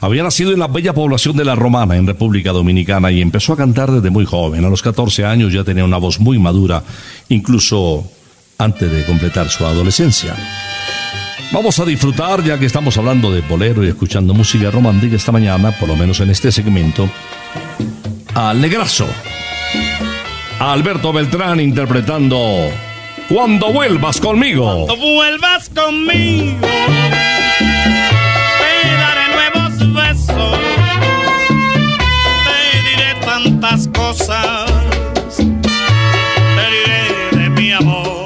Había 0.00 0.24
nacido 0.24 0.52
en 0.52 0.58
la 0.58 0.66
bella 0.66 0.92
población 0.92 1.36
de 1.36 1.44
La 1.44 1.54
Romana, 1.54 1.96
en 1.96 2.08
República 2.08 2.50
Dominicana, 2.50 3.12
y 3.12 3.20
empezó 3.20 3.52
a 3.52 3.56
cantar 3.56 3.92
desde 3.92 4.10
muy 4.10 4.24
joven. 4.24 4.64
A 4.64 4.68
los 4.68 4.82
14 4.82 5.24
años 5.24 5.52
ya 5.52 5.62
tenía 5.62 5.84
una 5.84 5.98
voz 5.98 6.18
muy 6.18 6.38
madura, 6.38 6.82
incluso 7.28 8.04
antes 8.58 8.90
de 8.90 9.04
completar 9.04 9.48
su 9.48 9.64
adolescencia. 9.64 10.34
Vamos 11.52 11.78
a 11.78 11.84
disfrutar, 11.84 12.42
ya 12.42 12.58
que 12.58 12.66
estamos 12.66 12.96
hablando 12.98 13.30
de 13.30 13.42
bolero 13.42 13.84
y 13.84 13.88
escuchando 13.88 14.34
música 14.34 14.70
romántica 14.70 15.16
esta 15.16 15.32
mañana, 15.32 15.72
por 15.78 15.88
lo 15.88 15.96
menos 15.96 16.18
en 16.20 16.30
este 16.30 16.50
segmento, 16.50 17.08
A 20.58 20.72
Alberto 20.72 21.12
Beltrán 21.12 21.60
interpretando 21.60 22.70
Cuando 23.28 23.70
vuelvas 23.70 24.18
conmigo. 24.18 24.86
Cuando 24.86 24.96
vuelvas 24.96 25.68
conmigo, 25.68 26.66
te 28.58 28.96
daré 28.96 29.26
nuevos 29.34 29.92
besos, 29.92 30.58
te 32.46 32.58
diré 32.88 33.14
tantas 33.26 33.88
cosas, 33.88 34.70
te 35.36 36.64
diré 36.72 37.42
de 37.42 37.50
mi 37.50 37.72
amor. 37.72 38.24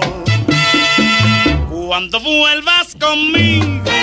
Cuando 1.68 2.20
vuelvas 2.20 2.94
conmigo, 3.00 3.93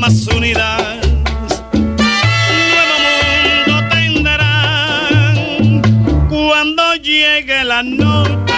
almas 0.00 0.26
unidas. 0.28 0.98
Nuevo 1.72 2.96
mundo 3.04 3.74
tendrán 3.90 5.34
cuando 6.30 6.94
llegue 6.94 7.64
la 7.64 7.82
noche 7.82 8.54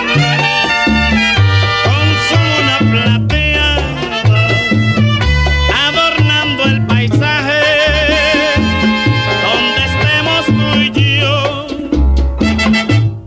con 1.84 2.06
luna 2.44 2.78
plateada 2.92 4.30
adornando 5.88 6.62
el 6.64 6.86
paisaje 6.86 7.62
donde 9.42 9.80
estemos 9.90 10.46
tú 10.46 10.68
y 10.80 10.88
yo. 11.20 11.66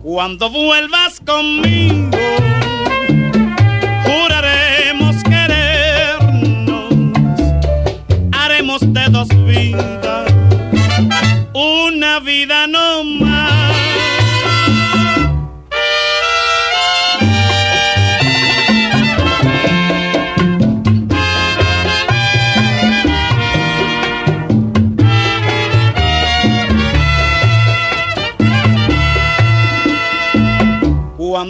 Cuando 0.02 0.50
vuelvas 0.50 1.20
conmigo, 1.26 2.25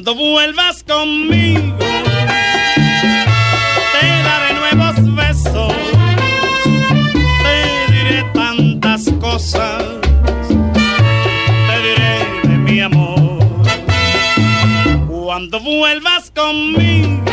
Cuando 0.06 0.24
vuelvas 0.24 0.84
conmigo, 0.84 1.78
te 3.92 4.08
daré 4.24 4.54
nuevos 4.54 5.16
besos, 5.16 5.74
te 7.42 7.92
diré 7.92 8.24
tantas 8.36 9.10
cosas, 9.20 9.84
te 11.68 11.82
diré 11.82 12.24
de 12.44 12.56
mi 12.56 12.82
amor. 12.82 13.40
Cuando 15.10 15.60
vuelvas 15.60 16.30
conmigo, 16.36 17.24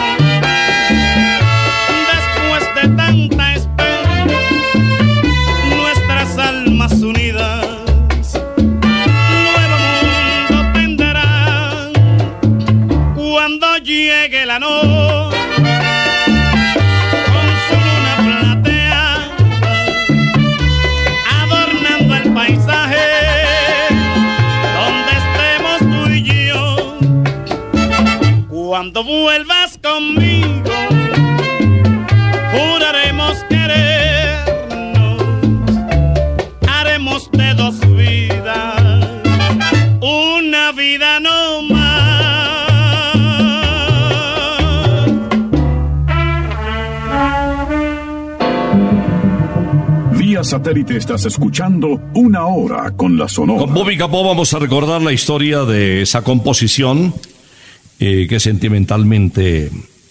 y 26.10 26.48
yo. 26.48 26.98
Cuando 28.50 29.04
vuelvas 29.04 29.61
satélite 50.52 50.98
estás 50.98 51.24
escuchando 51.24 51.98
Una 52.12 52.44
Hora 52.44 52.90
con 52.90 53.16
la 53.16 53.26
Sonora. 53.26 53.60
Con 53.64 53.72
Bobby 53.72 53.96
Capó 53.96 54.22
vamos 54.22 54.52
a 54.52 54.58
recordar 54.58 55.00
la 55.00 55.10
historia 55.10 55.64
de 55.64 56.02
esa 56.02 56.20
composición 56.20 57.14
eh, 57.98 58.26
que 58.28 58.38
sentimentalmente 58.38 59.70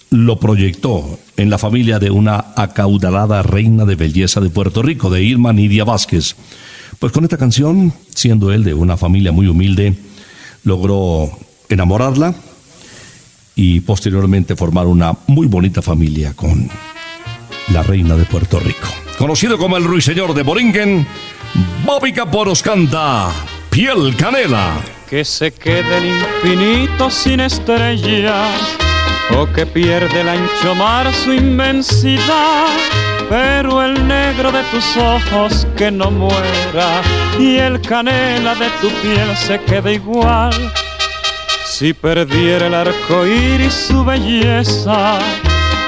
lo 0.10 0.40
proyectó 0.40 1.20
en 1.38 1.52
la 1.52 1.60
familia 1.60 2.00
de 2.00 2.10
una 2.10 2.44
acaudalada 2.56 3.44
reina 3.44 3.86
de 3.86 3.94
belleza 3.94 4.42
de 4.42 4.50
Puerto 4.50 4.82
Rico, 4.82 5.12
de 5.12 5.22
Irma 5.22 5.54
Nidia 5.54 5.84
Vázquez. 5.84 6.36
Pues 6.98 7.14
con 7.14 7.24
esta 7.24 7.38
canción, 7.38 7.94
siendo 8.16 8.52
él 8.52 8.64
de 8.64 8.74
una 8.74 8.98
familia 8.98 9.32
muy 9.32 9.46
humilde, 9.46 9.94
logró 10.64 11.30
enamorarla 11.70 12.34
y 13.54 13.82
posteriormente 13.82 14.56
formar 14.56 14.88
una 14.88 15.16
muy 15.28 15.46
bonita 15.46 15.84
familia 15.84 16.34
con 16.34 16.68
la 17.72 17.84
reina 17.84 18.16
de 18.16 18.26
Puerto 18.26 18.60
Rico. 18.60 18.88
Conocido 19.22 19.60
como 19.60 19.78
el 19.78 19.84
ruiseñor 19.84 20.34
de 20.34 20.42
Boringen, 20.42 21.06
Bobby 21.86 22.12
Capó 22.12 22.44
nos 22.44 22.64
canta 22.64 23.30
Piel 23.70 24.16
Canela. 24.18 24.82
que 25.08 25.24
se 25.24 25.54
quede 25.54 25.98
el 26.00 26.06
infinito 26.06 27.12
sin 27.12 27.40
estrellas 27.40 28.50
o 29.38 29.46
que 29.46 29.68
pierde 29.68 30.22
el 30.22 30.28
ancho 30.28 30.74
mar 30.74 31.14
su 31.14 31.34
inmensidad, 31.34 32.66
pero 33.30 33.84
el 33.84 34.08
negro 34.08 34.52
de 34.52 34.64
tus 34.72 34.98
ojos 34.98 35.68
que 35.78 35.92
no 35.92 36.10
muera 36.10 37.04
y 37.38 37.58
el 37.58 37.80
canela 37.80 38.56
de 38.56 38.70
tu 38.82 38.90
piel 39.04 39.38
se 39.38 39.62
quede 39.62 39.94
igual. 39.94 40.74
Si 41.68 41.94
perdiera 41.94 42.66
el 42.66 42.74
arco 42.74 43.28
iris 43.28 43.86
su 43.88 44.04
belleza 44.04 45.20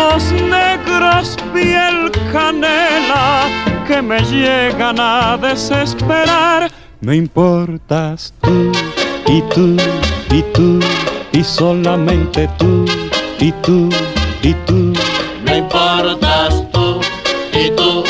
Ojos 0.00 0.32
negros, 0.32 1.36
piel 1.52 2.10
canela, 2.32 3.44
que 3.86 4.00
me 4.00 4.20
llegan 4.22 4.98
a 4.98 5.36
desesperar. 5.36 6.70
Me 7.00 7.16
importas 7.16 8.32
tú 8.40 8.72
y 9.26 9.42
tú 9.54 9.76
y 10.30 10.42
tú 10.54 10.80
y 11.32 11.42
solamente 11.44 12.48
tú 12.58 12.84
y 13.40 13.52
tú 13.62 13.88
y 14.42 14.54
tú 14.66 14.92
Me 15.44 15.58
importas 15.58 16.62
tú 16.72 17.00
y 17.52 17.70
tú 17.70 18.04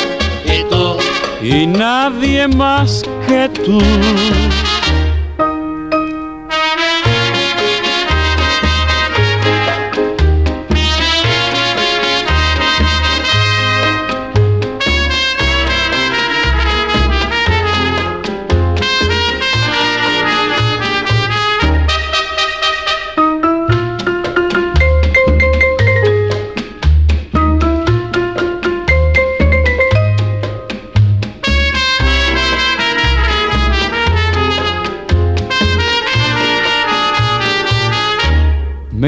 y 0.45 0.63
tú. 0.71 0.97
y 1.43 1.67
nadie 1.67 2.47
más 2.49 3.03
que 3.27 3.49
tú. 3.65 3.81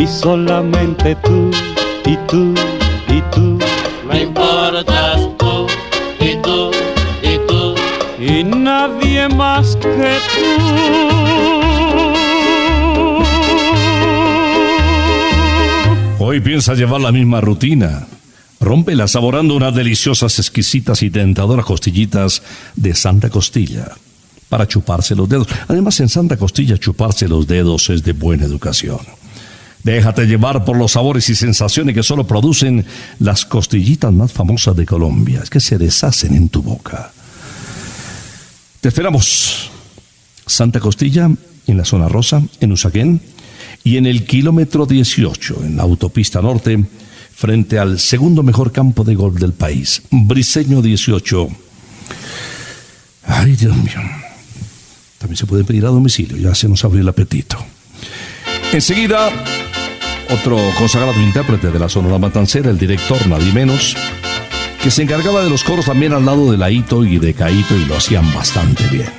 y 0.00 0.06
solamente 0.06 1.14
tú 1.16 1.50
y 2.06 2.16
tú 2.26 2.54
y 3.08 3.20
tú 3.32 3.58
Me 4.08 4.22
importas 4.22 5.28
tú 5.36 5.66
y 6.18 6.36
tú 6.42 6.70
y 7.22 7.38
tú. 7.46 7.74
y 8.18 8.44
nadie 8.44 9.28
más 9.28 9.76
que 9.76 10.18
tú. 10.32 10.70
Hoy 16.18 16.40
piensa 16.40 16.74
llevar 16.74 17.00
la 17.00 17.12
misma 17.12 17.40
rutina. 17.40 18.06
Rómpela 18.60 19.08
saborando 19.08 19.54
unas 19.54 19.74
deliciosas, 19.74 20.38
exquisitas 20.38 21.02
y 21.02 21.10
tentadoras 21.10 21.64
costillitas 21.64 22.42
de 22.76 22.94
Santa 22.94 23.30
Costilla 23.30 23.88
para 24.48 24.66
chuparse 24.66 25.14
los 25.14 25.28
dedos. 25.28 25.48
Además, 25.68 25.98
en 26.00 26.08
Santa 26.08 26.36
Costilla 26.36 26.78
chuparse 26.78 27.26
los 27.28 27.46
dedos 27.46 27.88
es 27.90 28.02
de 28.02 28.12
buena 28.12 28.44
educación. 28.44 28.98
Déjate 29.82 30.26
llevar 30.26 30.64
por 30.64 30.76
los 30.76 30.92
sabores 30.92 31.28
y 31.30 31.34
sensaciones 31.34 31.94
que 31.94 32.02
solo 32.02 32.26
producen 32.26 32.84
las 33.18 33.46
costillitas 33.46 34.12
más 34.12 34.32
famosas 34.32 34.76
de 34.76 34.84
Colombia. 34.84 35.40
Es 35.42 35.50
que 35.50 35.60
se 35.60 35.78
deshacen 35.78 36.34
en 36.34 36.48
tu 36.48 36.62
boca. 36.62 37.12
Te 38.80 38.88
esperamos. 38.88 39.70
Santa 40.46 40.80
Costilla, 40.80 41.30
en 41.66 41.76
la 41.76 41.84
zona 41.84 42.08
rosa, 42.08 42.42
en 42.60 42.72
Usaquén, 42.72 43.20
y 43.84 43.96
en 43.96 44.06
el 44.06 44.24
kilómetro 44.24 44.84
18, 44.84 45.64
en 45.64 45.76
la 45.76 45.84
autopista 45.84 46.42
norte, 46.42 46.84
frente 47.34 47.78
al 47.78 47.98
segundo 47.98 48.42
mejor 48.42 48.72
campo 48.72 49.04
de 49.04 49.14
golf 49.14 49.38
del 49.38 49.52
país, 49.52 50.02
Briseño 50.10 50.82
18. 50.82 51.48
Ay, 53.26 53.56
Dios 53.56 53.76
mío. 53.76 54.00
También 55.18 55.36
se 55.36 55.46
puede 55.46 55.64
pedir 55.64 55.86
a 55.86 55.88
domicilio, 55.88 56.36
ya 56.36 56.54
se 56.54 56.68
nos 56.68 56.84
abrió 56.84 57.00
el 57.00 57.08
apetito. 57.08 57.56
Enseguida, 58.72 59.30
otro 60.32 60.58
consagrado 60.78 61.20
intérprete 61.20 61.70
de 61.70 61.78
la 61.78 61.88
Sonora 61.88 62.18
Matancera, 62.18 62.70
el 62.70 62.78
director 62.78 63.26
Nadie 63.26 63.52
Menos, 63.52 63.96
que 64.82 64.90
se 64.90 65.02
encargaba 65.02 65.42
de 65.42 65.50
los 65.50 65.64
coros 65.64 65.86
también 65.86 66.12
al 66.12 66.24
lado 66.24 66.50
de 66.50 66.58
Laito 66.58 67.04
y 67.04 67.18
de 67.18 67.34
Caito 67.34 67.76
y 67.76 67.84
lo 67.86 67.96
hacían 67.96 68.32
bastante 68.32 68.84
bien. 68.88 69.12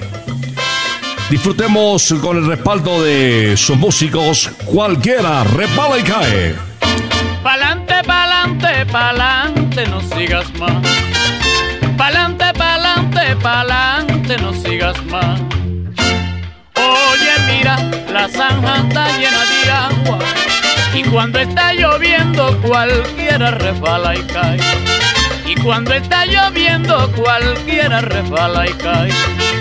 Disfrutemos 1.30 2.14
con 2.22 2.38
el 2.38 2.46
respaldo 2.46 3.04
de 3.04 3.56
sus 3.56 3.78
músicos, 3.78 4.50
cualquiera 4.66 5.44
repala 5.44 5.98
y 5.98 6.04
cae. 6.04 6.56
Pa'lante, 7.44 7.96
pa'lante, 8.06 8.86
pa'lante, 8.92 9.88
no 9.88 10.02
sigas 10.02 10.54
más. 10.60 10.86
Pa'lante, 11.98 12.54
pa'lante, 12.54 13.36
pa'lante, 13.42 14.38
no 14.38 14.54
sigas 14.54 15.06
más. 15.06 15.51
Cuando 21.12 21.40
está 21.40 21.74
lloviendo, 21.74 22.58
cualquiera 22.62 23.52
resbala 23.52 24.16
y 24.16 24.24
cae. 24.24 24.60
Y 25.46 25.56
cuando 25.62 25.94
está 25.94 26.26
lloviendo, 26.26 27.12
cualquiera 27.12 28.00
resbala 28.02 28.70
y 28.70 28.74
cae. 28.74 29.61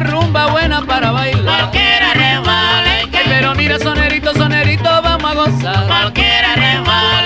Rumba 0.00 0.46
buena 0.46 0.82
para 0.82 1.10
bailar. 1.10 1.70
Cualquiera 1.70 2.12
cae. 2.14 3.24
pero 3.28 3.54
mira, 3.54 3.78
sonerito, 3.78 4.32
sonerito, 4.34 4.84
vamos 5.02 5.30
a 5.30 5.34
gozar. 5.34 5.86
Cualquiera 5.86 6.54
resbala 6.54 7.17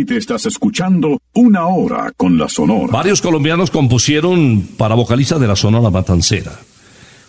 satélite 0.00 0.16
estás 0.16 0.46
escuchando 0.46 1.20
Una 1.34 1.66
Hora 1.66 2.12
con 2.16 2.38
la 2.38 2.48
Sonora. 2.48 2.92
Varios 2.92 3.20
colombianos 3.20 3.70
compusieron 3.70 4.68
para 4.76 4.94
vocalista 4.94 5.38
de 5.38 5.46
la 5.46 5.56
Sonora 5.56 5.90
Matancera. 5.90 6.52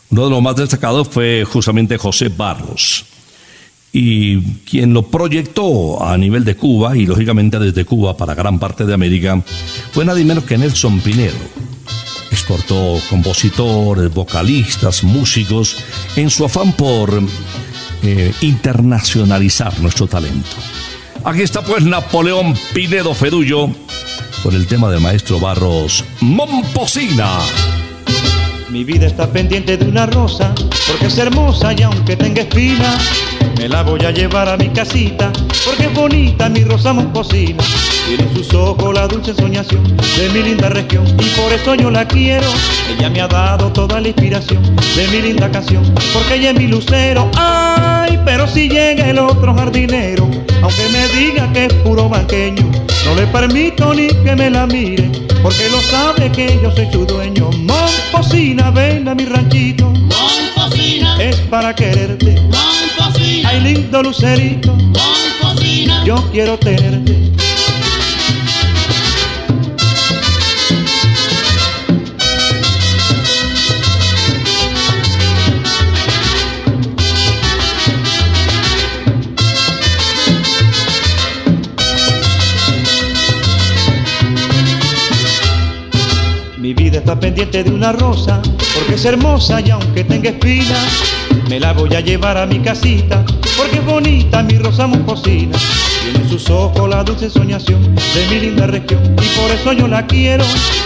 Uno 0.09 0.25
de 0.25 0.29
los 0.29 0.41
más 0.41 0.55
destacados 0.55 1.09
fue 1.09 1.45
justamente 1.45 1.97
José 1.97 2.29
Barros. 2.29 3.05
Y 3.93 4.39
quien 4.63 4.93
lo 4.93 5.03
proyectó 5.03 6.03
a 6.05 6.17
nivel 6.17 6.45
de 6.45 6.55
Cuba 6.55 6.95
y 6.95 7.05
lógicamente 7.05 7.59
desde 7.59 7.83
Cuba 7.83 8.15
para 8.15 8.35
gran 8.35 8.57
parte 8.57 8.85
de 8.85 8.93
América 8.93 9.41
fue 9.91 10.05
nadie 10.05 10.23
menos 10.23 10.45
que 10.45 10.57
Nelson 10.57 11.01
Pinedo. 11.01 11.35
Exportó 12.31 12.99
compositores, 13.09 14.13
vocalistas, 14.13 15.03
músicos 15.03 15.75
en 16.15 16.29
su 16.29 16.45
afán 16.45 16.71
por 16.73 17.21
eh, 18.03 18.33
internacionalizar 18.41 19.77
nuestro 19.81 20.07
talento. 20.07 20.55
Aquí 21.23 21.43
está 21.43 21.61
pues 21.61 21.83
Napoleón 21.83 22.55
Pinedo 22.73 23.13
Fedullo 23.13 23.69
con 24.41 24.55
el 24.55 24.65
tema 24.65 24.89
del 24.89 25.01
maestro 25.01 25.39
Barros 25.39 26.03
Momposina. 26.19 27.37
Mi 28.69 28.83
vida 28.83 29.05
está 29.05 29.31
pendiente 29.31 29.77
de 29.77 29.85
una 29.85 30.07
rosa, 30.07 30.51
porque 30.87 31.05
es 31.05 31.17
hermosa 31.19 31.73
y 31.73 31.83
aunque 31.83 32.15
tenga 32.15 32.41
espina, 32.41 32.97
me 33.57 33.67
la 33.67 33.83
voy 33.83 34.03
a 34.05 34.11
llevar 34.11 34.49
a 34.49 34.57
mi 34.57 34.69
casita, 34.69 35.31
porque 35.65 35.85
es 35.85 35.93
bonita 35.93 36.49
mi 36.49 36.63
rosa 36.63 36.93
momposina. 36.93 37.63
Tiene 38.07 38.23
en 38.23 38.33
sus 38.35 38.53
ojos 38.53 38.93
la 38.93 39.07
dulce 39.07 39.33
soñación 39.33 39.83
de 39.95 40.29
mi 40.33 40.43
linda 40.43 40.69
región, 40.69 41.05
y 41.07 41.29
por 41.39 41.51
eso 41.53 41.75
yo 41.75 41.91
la 41.91 42.07
quiero. 42.07 42.47
Ella 42.97 43.09
me 43.09 43.21
ha 43.21 43.27
dado 43.27 43.71
toda 43.71 44.01
la 44.01 44.07
inspiración 44.07 44.63
de 44.95 45.07
mi 45.07 45.21
linda 45.21 45.49
canción, 45.51 45.83
porque 46.13 46.35
ella 46.35 46.51
es 46.51 46.57
mi 46.57 46.67
lucero. 46.67 47.29
Ay, 47.35 48.19
pero 48.25 48.47
si 48.47 48.69
llega 48.69 49.09
el 49.09 49.19
otro 49.19 49.53
jardinero, 49.53 50.29
aunque 50.61 50.89
me 50.91 51.07
diga 51.09 51.51
que 51.53 51.65
es 51.65 51.73
puro 51.75 52.09
banqueño, 52.09 52.69
no 53.05 53.15
le 53.15 53.25
permito 53.27 53.93
ni 53.93 54.07
que 54.07 54.35
me 54.35 54.49
la 54.49 54.65
mire, 54.65 55.09
porque 55.41 55.69
lo 55.69 55.81
sabe 55.81 56.31
que 56.31 56.59
yo 56.61 56.71
soy 56.71 56.87
su 56.91 57.05
dueño. 57.05 57.49
Momposina, 57.51 58.71
ven 58.71 59.07
a 59.07 59.15
mi 59.15 59.25
ranchito, 59.25 59.85
Momposina, 59.85 61.21
es 61.21 61.35
para 61.49 61.73
quererte. 61.73 62.35
Momposina, 62.41 62.90
Ay, 63.03 63.59
lindo 63.61 64.03
lucerito, 64.03 64.75
Momposina. 64.75 66.03
yo 66.05 66.15
quiero 66.31 66.57
tenerte. 66.57 67.31
Mi 86.57 86.73
vida 86.75 86.99
está 86.99 87.19
pendiente 87.19 87.63
de 87.63 87.71
una 87.71 87.91
rosa, 87.91 88.41
porque 88.75 88.93
es 88.93 89.05
hermosa 89.05 89.59
y 89.61 89.71
aunque 89.71 90.03
tenga 90.03 90.29
espinas, 90.29 90.87
me 91.51 91.59
la 91.59 91.73
voy 91.73 91.93
a 91.95 91.99
llevar 91.99 92.37
a 92.37 92.45
mi 92.45 92.59
casita, 92.59 93.25
porque 93.57 93.79
es 93.79 93.85
bonita 93.85 94.41
mi 94.41 94.57
rosa 94.57 94.87
momposina. 94.87 95.57
Tiene 96.01 96.19
en 96.19 96.29
sus 96.29 96.49
ojos 96.49 96.89
la 96.89 97.03
dulce 97.03 97.29
soñación 97.29 97.93
de 97.93 98.27
mi 98.29 98.39
linda 98.39 98.67
región, 98.67 99.01
y 99.21 99.37
por 99.37 99.51
eso 99.51 99.73
yo 99.73 99.85
la 99.85 100.07
quiero. 100.07 100.45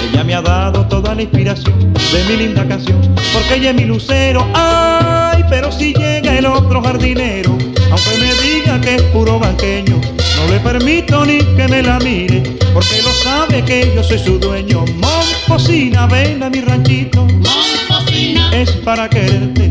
Ella 0.09 0.23
me 0.23 0.33
ha 0.33 0.41
dado 0.41 0.83
toda 0.87 1.13
la 1.13 1.21
inspiración 1.21 1.93
de 1.93 2.23
mi 2.27 2.37
linda 2.37 2.67
canción, 2.67 2.99
porque 3.31 3.57
ella 3.57 3.69
es 3.69 3.75
mi 3.75 3.85
lucero. 3.85 4.43
Ay, 4.55 5.45
pero 5.51 5.71
si 5.71 5.93
llega 5.93 6.35
el 6.35 6.47
otro 6.47 6.81
jardinero, 6.81 7.51
aunque 7.91 8.17
me 8.19 8.33
diga 8.41 8.81
que 8.81 8.95
es 8.95 9.03
puro 9.13 9.37
banqueño, 9.37 10.01
no 10.01 10.51
le 10.51 10.59
permito 10.61 11.27
ni 11.27 11.43
que 11.43 11.67
me 11.67 11.83
la 11.83 11.99
mire, 11.99 12.41
porque 12.73 13.03
lo 13.03 13.11
sabe 13.23 13.63
que 13.63 13.93
yo 13.95 14.03
soy 14.03 14.17
su 14.17 14.39
dueño. 14.39 14.83
Momposina, 14.95 16.07
ven 16.07 16.41
a 16.41 16.49
mi 16.49 16.61
ranchito, 16.61 17.23
Momposina, 17.23 18.49
es 18.51 18.71
para 18.71 19.07
quererte. 19.07 19.69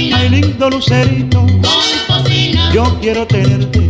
Ay, 0.00 0.28
lindo 0.28 0.70
lucerito, 0.70 1.44
yo 2.72 2.84
quiero 3.00 3.26
tenerte. 3.26 3.88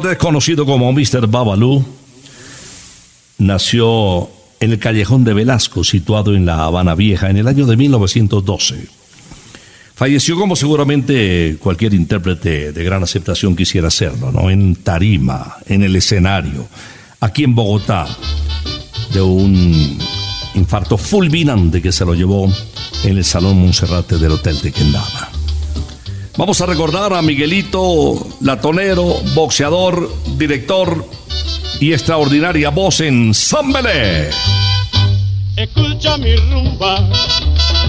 Valdés, 0.00 0.16
conocido 0.16 0.64
como 0.64 0.90
Mr. 0.92 1.26
Babalú, 1.26 1.84
nació 3.36 4.30
en 4.58 4.72
el 4.72 4.78
callejón 4.78 5.24
de 5.24 5.34
Velasco, 5.34 5.84
situado 5.84 6.34
en 6.34 6.46
La 6.46 6.64
Habana 6.64 6.94
Vieja, 6.94 7.28
en 7.28 7.36
el 7.36 7.46
año 7.46 7.66
de 7.66 7.76
1912. 7.76 8.86
Falleció 9.94 10.36
como 10.36 10.56
seguramente 10.56 11.58
cualquier 11.60 11.92
intérprete 11.92 12.72
de 12.72 12.84
gran 12.84 13.02
aceptación 13.02 13.54
quisiera 13.54 13.88
hacerlo, 13.88 14.32
¿no? 14.32 14.48
En 14.48 14.76
tarima, 14.76 15.56
en 15.66 15.82
el 15.82 15.94
escenario, 15.94 16.66
aquí 17.20 17.44
en 17.44 17.54
Bogotá, 17.54 18.06
de 19.12 19.20
un 19.20 19.98
infarto 20.54 20.96
fulminante 20.96 21.82
que 21.82 21.92
se 21.92 22.06
lo 22.06 22.14
llevó 22.14 22.50
en 23.04 23.18
el 23.18 23.24
Salón 23.24 23.60
Monserrate 23.60 24.16
del 24.16 24.32
Hotel 24.32 24.58
de 24.62 24.72
Quendama. 24.72 25.29
Vamos 26.40 26.62
a 26.62 26.64
recordar 26.64 27.12
a 27.12 27.20
Miguelito, 27.20 28.14
latonero, 28.40 29.04
boxeador, 29.34 30.10
director 30.38 31.04
y 31.80 31.92
extraordinaria 31.92 32.70
voz 32.70 33.00
en 33.00 33.34
Zambelé. 33.34 34.30
Escucha 35.54 36.16
mi 36.16 36.34
rumba 36.36 37.06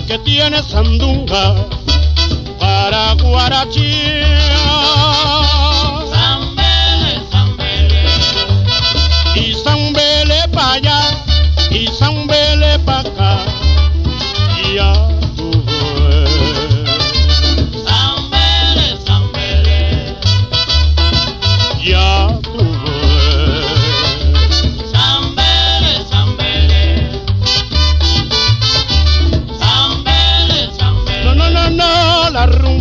que 0.05 0.19
tiene 0.19 0.61
sandunga 0.63 1.65
para 2.59 3.13
guarachía. 3.13 4.41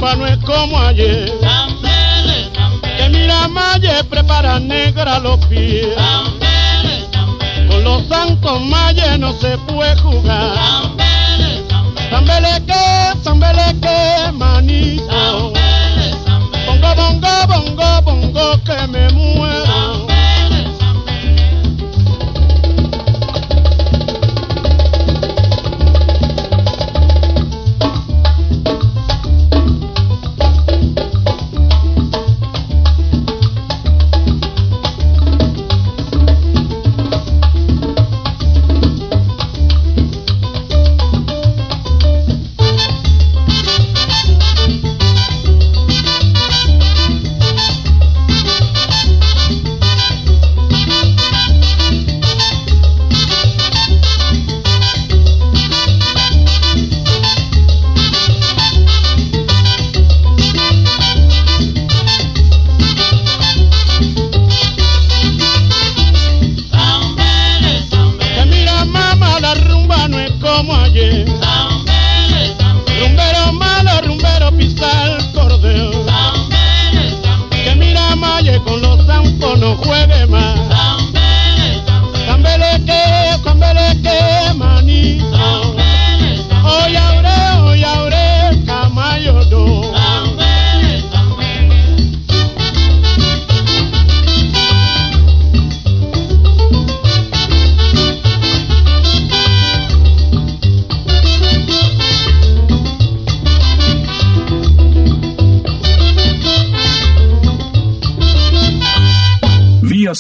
No 0.01 0.27
es 0.27 0.39
como 0.39 0.79
ayer. 0.79 1.31
Que 2.97 3.09
mira 3.11 3.49
Maye 3.49 4.03
prepara 4.05 4.59
negra 4.59 5.19
los 5.19 5.39
pies. 5.47 5.89
Con 7.69 7.85
los 7.85 8.07
santos 8.09 8.61
Maye 8.63 9.19
no 9.19 9.33
se 9.35 9.59
puede 9.59 9.95
jugar. 9.97 10.55
zambele, 12.11 12.63
que, 12.67 13.23
zambele 13.23 13.81
que, 13.81 14.33
manito. 14.33 15.05
zambele, 15.11 16.15
zambele, 16.25 16.67
Bongo, 16.67 16.95
bongo, 16.95 17.47
bongo, 17.47 18.03
bongo, 18.03 18.65
que 18.65 18.87
me 18.89 19.09
muero. 19.11 20.00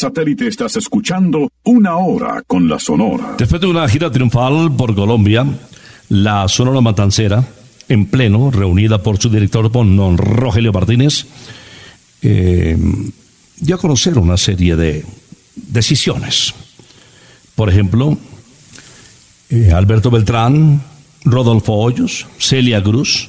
Satélite 0.00 0.46
estás 0.46 0.76
escuchando 0.76 1.50
Una 1.64 1.96
Hora 1.98 2.42
con 2.46 2.66
la 2.70 2.78
Sonora. 2.78 3.34
Después 3.36 3.60
de 3.60 3.66
una 3.66 3.86
gira 3.86 4.10
triunfal 4.10 4.74
por 4.74 4.94
Colombia, 4.94 5.44
la 6.08 6.48
Sonora 6.48 6.80
Matancera, 6.80 7.44
en 7.86 8.06
pleno, 8.06 8.50
reunida 8.50 9.02
por 9.02 9.18
su 9.18 9.28
director 9.28 9.70
don 9.70 10.16
Rogelio 10.16 10.72
Martínez, 10.72 11.26
eh, 12.22 12.78
dio 13.58 13.74
a 13.74 13.78
conocer 13.78 14.18
una 14.18 14.38
serie 14.38 14.74
de 14.74 15.04
decisiones. 15.54 16.54
Por 17.54 17.68
ejemplo, 17.68 18.16
eh, 19.50 19.70
Alberto 19.70 20.10
Beltrán, 20.10 20.80
Rodolfo 21.26 21.74
Hoyos, 21.74 22.26
Celia 22.38 22.82
Cruz, 22.82 23.28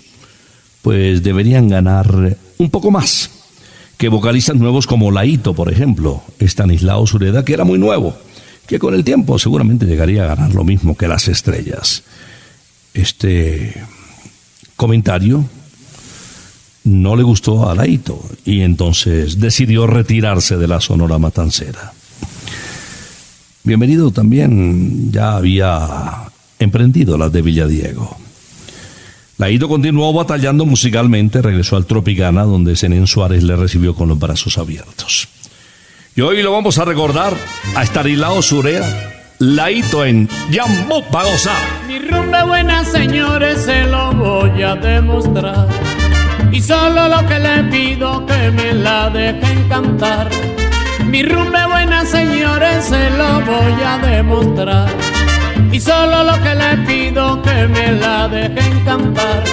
pues 0.82 1.22
deberían 1.22 1.68
ganar 1.68 2.38
un 2.58 2.70
poco 2.70 2.92
más 2.92 3.41
que 4.02 4.10
vocalistas 4.10 4.56
nuevos 4.56 4.88
como 4.88 5.12
Laito, 5.12 5.54
por 5.54 5.72
ejemplo, 5.72 6.24
Estanislao 6.40 7.06
Sureda, 7.06 7.46
que 7.46 7.54
era 7.54 7.66
muy 7.66 7.78
nuevo, 7.78 8.18
que 8.66 8.80
con 8.80 8.96
el 8.96 9.04
tiempo 9.04 9.38
seguramente 9.38 9.86
llegaría 9.86 10.24
a 10.24 10.36
ganar 10.36 10.56
lo 10.56 10.64
mismo 10.64 10.98
que 10.98 11.08
las 11.08 11.28
estrellas. 11.28 12.02
Este 12.96 13.76
comentario 14.76 15.46
no 16.84 17.16
le 17.16 17.22
gustó 17.22 17.70
a 17.70 17.76
Laito 17.76 18.28
y 18.44 18.62
entonces 18.62 19.40
decidió 19.40 19.86
retirarse 19.86 20.58
de 20.58 20.68
la 20.68 20.82
Sonora 20.82 21.20
Matancera. 21.20 21.94
Bienvenido 23.64 24.10
también 24.10 25.12
ya 25.12 25.36
había 25.36 26.24
emprendido 26.58 27.20
las 27.20 27.32
de 27.32 27.44
Villadiego. 27.44 28.18
Laito 29.42 29.68
continuó 29.68 30.14
batallando 30.14 30.68
musicalmente, 30.68 31.42
regresó 31.42 31.76
al 31.76 31.88
Tropicana, 31.88 32.44
donde 32.44 32.76
Zenén 32.76 33.08
Suárez 33.08 33.42
le 33.42 33.56
recibió 33.56 33.96
con 33.96 34.08
los 34.08 34.20
brazos 34.20 34.60
abiertos. 34.60 35.28
Y 36.16 36.22
hoy 36.22 36.44
lo 36.44 36.52
vamos 36.52 36.78
a 36.78 36.86
recordar 36.86 37.34
a 37.76 37.82
Estarilao 37.82 38.40
Surea, 38.44 38.84
Laito 39.40 40.06
en 40.06 40.30
Yambú 40.52 41.02
para 41.12 41.28
gozar. 41.28 41.58
Mi 41.88 41.98
rumba 41.98 42.44
buena, 42.44 42.86
señores, 42.86 43.64
se 43.64 43.86
lo 43.86 44.14
voy 44.14 44.62
a 44.62 44.76
demostrar. 44.76 45.68
Y 46.52 46.62
solo 46.62 47.08
lo 47.08 47.28
que 47.28 47.40
le 47.40 47.64
pido 47.64 48.24
que 48.28 48.52
me 48.52 48.76
la 48.76 49.10
dejen 49.10 49.68
cantar. 49.68 50.30
Mi 51.08 51.24
rumba 51.24 51.66
buena, 51.66 52.06
señores, 52.06 52.86
se 52.86 53.10
lo 53.18 53.42
voy 53.42 53.82
a 53.84 53.98
demostrar. 54.06 55.11
Y 55.72 55.80
solo 55.80 56.24
lo 56.24 56.34
que 56.44 56.54
le 56.54 56.78
pido 56.86 57.42
que 57.42 57.68
me 57.68 57.94
la 57.94 58.28
dejen 58.28 58.84
cantar. 58.84 59.44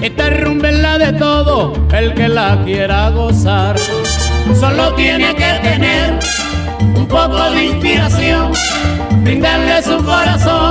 Esta 0.00 0.30
rumba 0.30 0.70
es 0.70 0.78
la 0.78 0.98
de 0.98 1.12
todo 1.12 1.74
el 1.92 2.14
que 2.14 2.28
la 2.28 2.62
quiera 2.64 3.10
gozar. 3.10 3.76
Solo 4.58 4.94
tiene 4.94 5.34
que 5.34 5.52
tener 5.62 6.18
un 6.96 7.06
poco 7.06 7.50
de 7.50 7.64
inspiración, 7.66 8.52
brindarle 9.22 9.82
su 9.82 10.02
corazón 10.02 10.63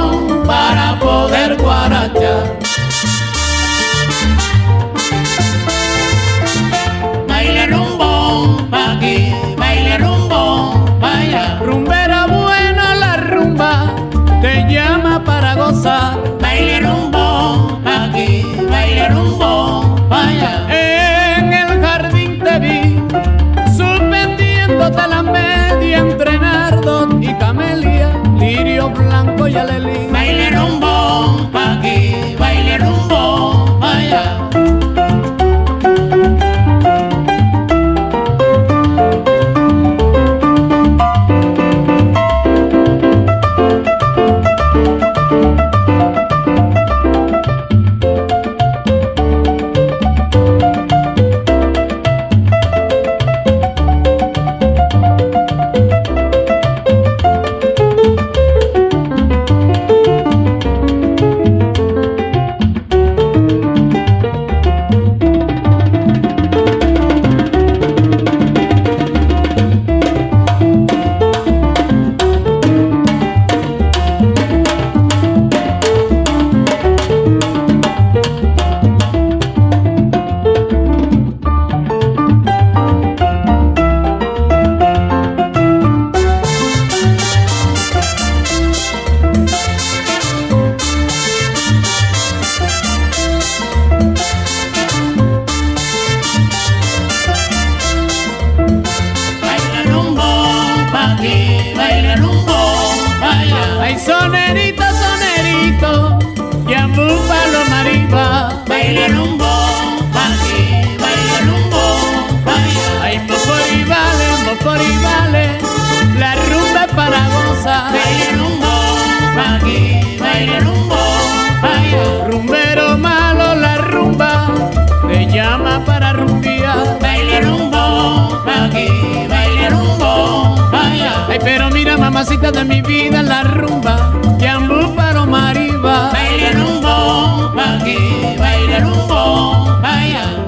mamacita 132.23 132.51
de 132.51 132.63
mi 132.63 132.81
vida, 132.81 133.21
la 133.21 133.43
rumba, 133.43 134.21
yambú 134.39 134.95
paloma 134.95 135.49
arriba. 135.49 136.11
Baile 136.13 136.51
rumbo 136.53 137.53
pa' 137.53 137.77
aquí, 137.77 137.97
baile 138.39 138.79
rumbo 138.79 139.79
allá. 139.83 140.47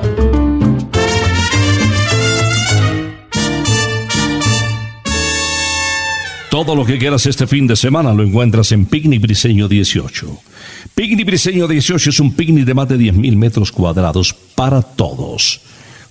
Todo 6.49 6.75
lo 6.75 6.85
que 6.85 6.97
quieras 6.97 7.25
este 7.25 7.45
fin 7.45 7.67
de 7.67 7.75
semana 7.75 8.13
lo 8.13 8.23
encuentras 8.23 8.71
en 8.71 8.85
Picnic 8.85 9.21
Briseño 9.21 9.67
18. 9.67 10.27
Picnic 10.95 11.25
Briseño 11.25 11.67
18 11.67 12.09
es 12.09 12.19
un 12.21 12.31
picnic 12.33 12.63
de 12.63 12.73
más 12.73 12.87
de 12.87 12.95
10.000 12.95 13.35
metros 13.35 13.71
cuadrados 13.73 14.33
para 14.33 14.81
todos. 14.81 15.59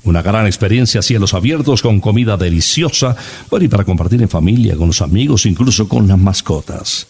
Una 0.04 0.20
gran 0.22 0.46
experiencia 0.46 1.02
cielos 1.02 1.32
abiertos 1.32 1.80
con 1.80 2.00
comida 2.00 2.36
deliciosa, 2.36 3.16
bueno, 3.50 3.64
y 3.64 3.68
para 3.68 3.84
compartir 3.84 4.20
en 4.20 4.28
familia, 4.28 4.76
con 4.76 4.88
los 4.88 5.00
amigos, 5.00 5.46
incluso 5.46 5.88
con 5.88 6.06
las 6.06 6.18
mascotas. 6.18 7.06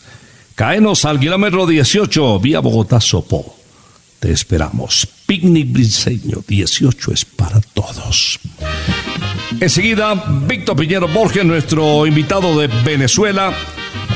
Caenos 0.54 1.04
al 1.04 1.18
kilómetro 1.18 1.66
18, 1.66 2.38
vía 2.38 2.60
Bogotá 2.60 3.00
Sopó. 3.00 3.56
Te 4.20 4.30
esperamos. 4.30 5.08
Picnic 5.26 5.72
Briseño 5.72 6.44
18 6.46 7.12
es 7.12 7.24
para 7.24 7.60
todos. 7.60 8.38
Enseguida, 9.60 10.14
Víctor 10.46 10.76
Piñero 10.76 11.08
Borges, 11.08 11.44
nuestro 11.44 12.06
invitado 12.06 12.58
de 12.58 12.68
Venezuela, 12.84 13.52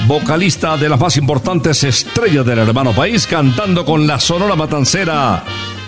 vocalista 0.06 0.76
de 0.76 0.88
las 0.88 1.00
más 1.00 1.16
importantes 1.16 1.82
estrellas 1.82 2.46
del 2.46 2.60
hermano 2.60 2.94
país, 2.94 3.26
cantando 3.26 3.84
con 3.84 4.06
la 4.06 4.20
sonora 4.20 4.54
matancera 4.54 5.44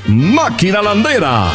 Máquina 0.07 0.83
Landera. 0.83 1.53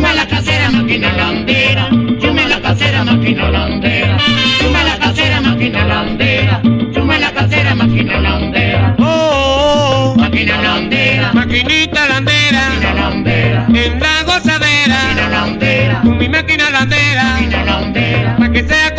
Suma 0.00 0.14
la 0.14 0.26
casera, 0.26 0.70
máquina 0.70 1.12
landera. 1.12 1.88
Suma 2.22 2.46
la 2.48 2.58
casera, 2.62 3.04
máquina 3.04 3.50
landera. 3.50 4.16
Suma 4.58 4.82
la 4.82 4.98
casera, 4.98 5.40
máquina 5.42 5.84
landera. 5.84 6.62
Suma 6.94 7.18
la 7.18 7.30
casera, 7.32 7.74
máquina 7.74 8.18
landera. 8.18 8.96
Oh, 8.98 10.14
Máquina 10.16 10.56
landera. 10.62 11.32
maquinita 11.34 12.08
landera, 12.08 12.60
Máquina 12.70 12.94
landera. 12.94 13.66
en 13.68 14.00
la 14.00 14.22
gozadera, 14.24 14.96
Máquina 15.04 15.28
landera. 15.28 16.00
con 16.02 16.16
mi 16.16 16.28
máquina 16.30 16.70
landera, 16.70 17.24
Máquina 17.34 17.64
landera. 17.66 18.36
pa' 18.38 18.48
que 18.52 18.62
sea, 18.66 18.94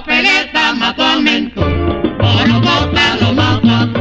papeleta 0.00 0.72
mató 0.74 1.02
a 1.04 1.20
Mentú, 1.20 1.60
Morocota 1.60 3.16
lo 3.20 3.34
mata, 3.34 3.92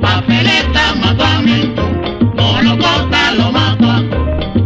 papeleta 0.00 0.94
mató 0.96 1.24
a 1.24 1.40
Mentú, 1.40 1.82
Morocota 2.36 3.32
lo 3.32 3.52
mata, 3.52 4.02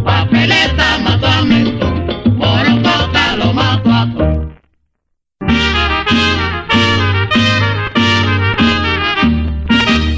papeleta 0.05 0.99
mató 1.05 1.26
a 1.26 1.43
Mentú, 1.43 1.87
Morocota 2.35 3.37
lo 3.37 3.53
mata. 3.53 4.09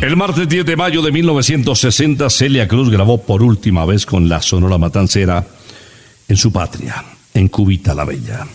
El 0.00 0.16
martes 0.16 0.48
10 0.48 0.66
de 0.66 0.76
mayo 0.76 1.02
de 1.02 1.10
1960, 1.10 2.30
Celia 2.30 2.68
Cruz 2.68 2.88
grabó 2.88 3.20
por 3.20 3.42
última 3.42 3.84
vez 3.84 4.06
con 4.06 4.28
la 4.28 4.40
Sonora 4.40 4.78
Matancera 4.78 5.44
en 6.28 6.36
su 6.36 6.52
patria, 6.52 7.04
en 7.34 7.48
Cubita 7.48 7.94
la 7.94 8.04
Bella. 8.04 8.46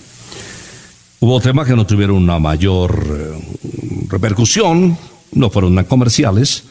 Hubo 1.19 1.41
temas 1.41 1.67
que 1.67 1.75
no 1.75 1.85
tuvieron 1.85 2.17
una 2.17 2.37
mayor 2.37 3.03
eh, 3.09 4.05
repercusión, 4.07 4.97
no 5.33 5.49
fueron 5.49 5.75
tan 5.75 5.85
comerciales, 5.85 6.63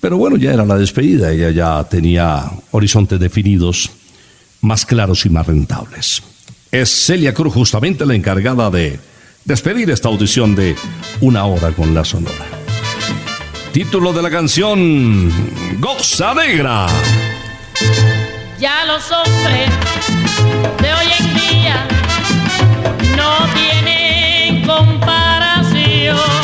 pero 0.00 0.16
bueno, 0.16 0.36
ya 0.36 0.52
era 0.52 0.64
la 0.64 0.76
despedida, 0.76 1.32
ella 1.32 1.50
ya 1.50 1.84
tenía 1.84 2.48
horizontes 2.70 3.18
definidos 3.18 3.90
más 4.60 4.86
claros 4.86 5.26
y 5.26 5.30
más 5.30 5.46
rentables. 5.46 6.22
Es 6.70 6.90
Celia 7.06 7.34
Cruz 7.34 7.54
justamente 7.54 8.06
la 8.06 8.14
encargada 8.14 8.70
de 8.70 9.00
despedir 9.44 9.90
esta 9.90 10.08
audición 10.08 10.54
de 10.54 10.76
Una 11.20 11.46
hora 11.46 11.72
con 11.72 11.92
la 11.92 12.04
Sonora. 12.04 12.46
Título 13.72 14.12
de 14.12 14.22
la 14.22 14.30
canción, 14.30 15.32
Goza 15.80 16.34
Negra. 16.34 16.86
Ya 18.60 18.84
los 18.84 19.10
hombres 19.10 19.70
comparación. 24.68 26.37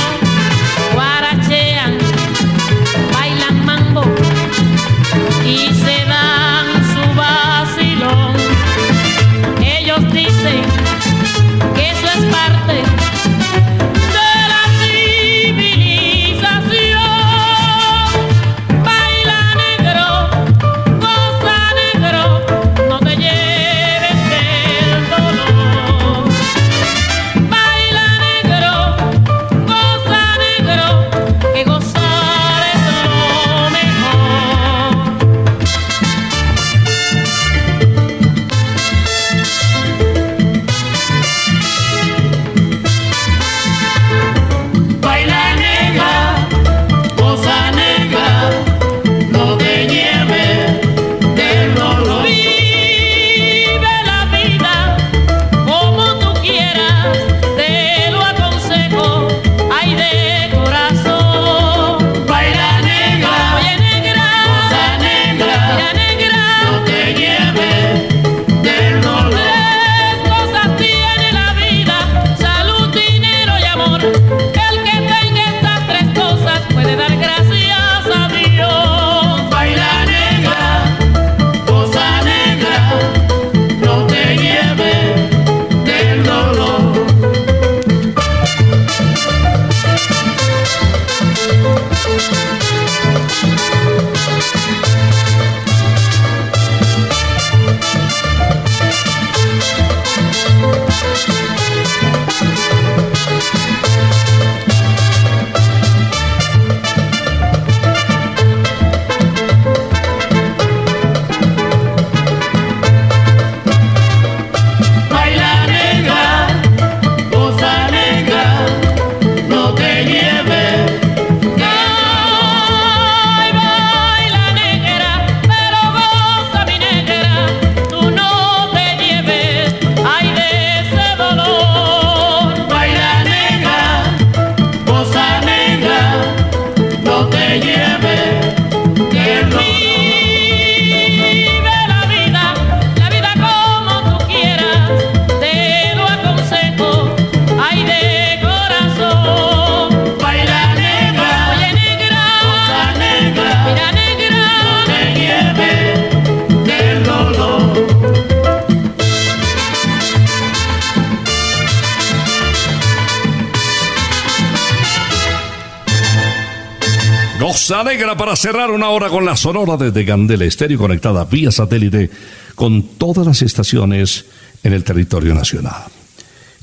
Goza 167.67 167.83
Negra 167.83 168.15
para 168.15 168.37
cerrar 168.37 168.71
una 168.71 168.91
hora 168.91 169.09
con 169.09 169.25
la 169.25 169.37
sonora 169.37 169.79
desde 169.79 170.05
Candela 170.05 170.45
Estéreo 170.45 170.77
conectada 170.77 171.25
vía 171.25 171.51
satélite 171.51 172.11
con 172.55 172.83
todas 172.99 173.27
las 173.27 173.41
estaciones 173.41 174.27
en 174.63 174.75
el 174.75 174.85
territorio 174.85 175.35
nacional. 175.35 175.85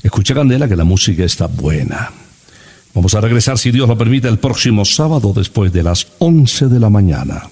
Escucha 0.00 0.32
Candela 0.32 0.68
que 0.68 0.76
la 0.76 0.84
música 0.84 1.24
está 1.24 1.48
buena. 1.48 2.08
Vamos 2.94 3.16
a 3.16 3.20
regresar, 3.20 3.58
si 3.58 3.72
Dios 3.72 3.88
lo 3.88 3.98
permite, 3.98 4.28
el 4.28 4.38
próximo 4.38 4.84
sábado 4.84 5.32
después 5.34 5.72
de 5.72 5.82
las 5.82 6.06
11 6.20 6.68
de 6.68 6.78
la 6.78 6.88
mañana. 6.88 7.48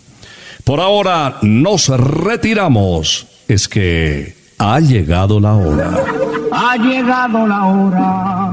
Por 0.63 0.79
ahora 0.79 1.39
nos 1.43 1.89
retiramos. 1.89 3.27
Es 3.49 3.67
que 3.67 4.37
ha 4.59 4.79
llegado 4.79 5.41
la 5.41 5.55
hora. 5.55 6.05
Ha 6.53 6.77
llegado 6.77 7.49
la 7.49 7.67
hora 7.67 8.53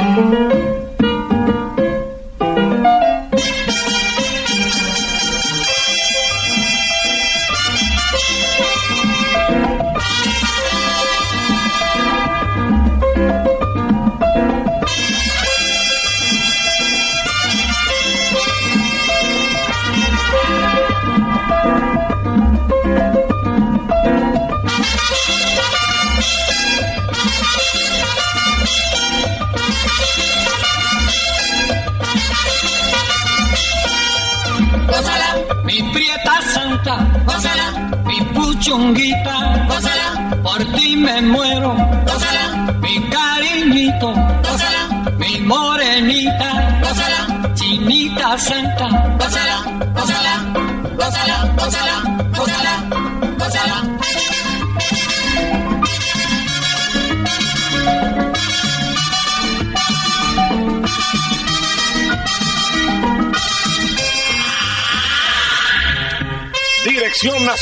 thank 0.00 0.74
you 0.74 0.79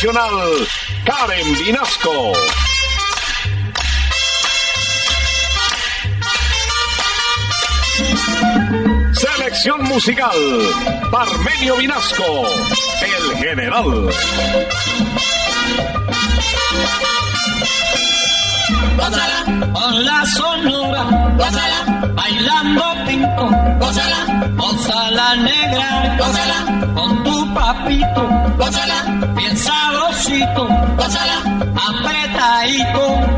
Nacional, 0.00 0.30
Karen 1.04 1.58
Vinasco. 1.58 2.32
Selección 9.12 9.82
musical, 9.88 10.30
Parmenio 11.10 11.78
Vinasco, 11.78 12.46
el 13.02 13.38
general. 13.38 14.08
Gózala, 18.96 19.72
con 19.72 20.04
la 20.04 20.26
sonora, 20.26 21.02
gózala, 21.36 22.12
bailando 22.14 22.84
pinto, 23.04 23.50
gózala, 23.80 24.50
gózala 24.54 25.36
negra, 25.36 26.16
gózala, 26.18 26.94
con 26.94 27.24
tu 27.24 27.52
papito, 27.52 28.28
gózala, 28.56 29.18
sabrosito, 29.58 30.68
apretadito, 31.74 33.37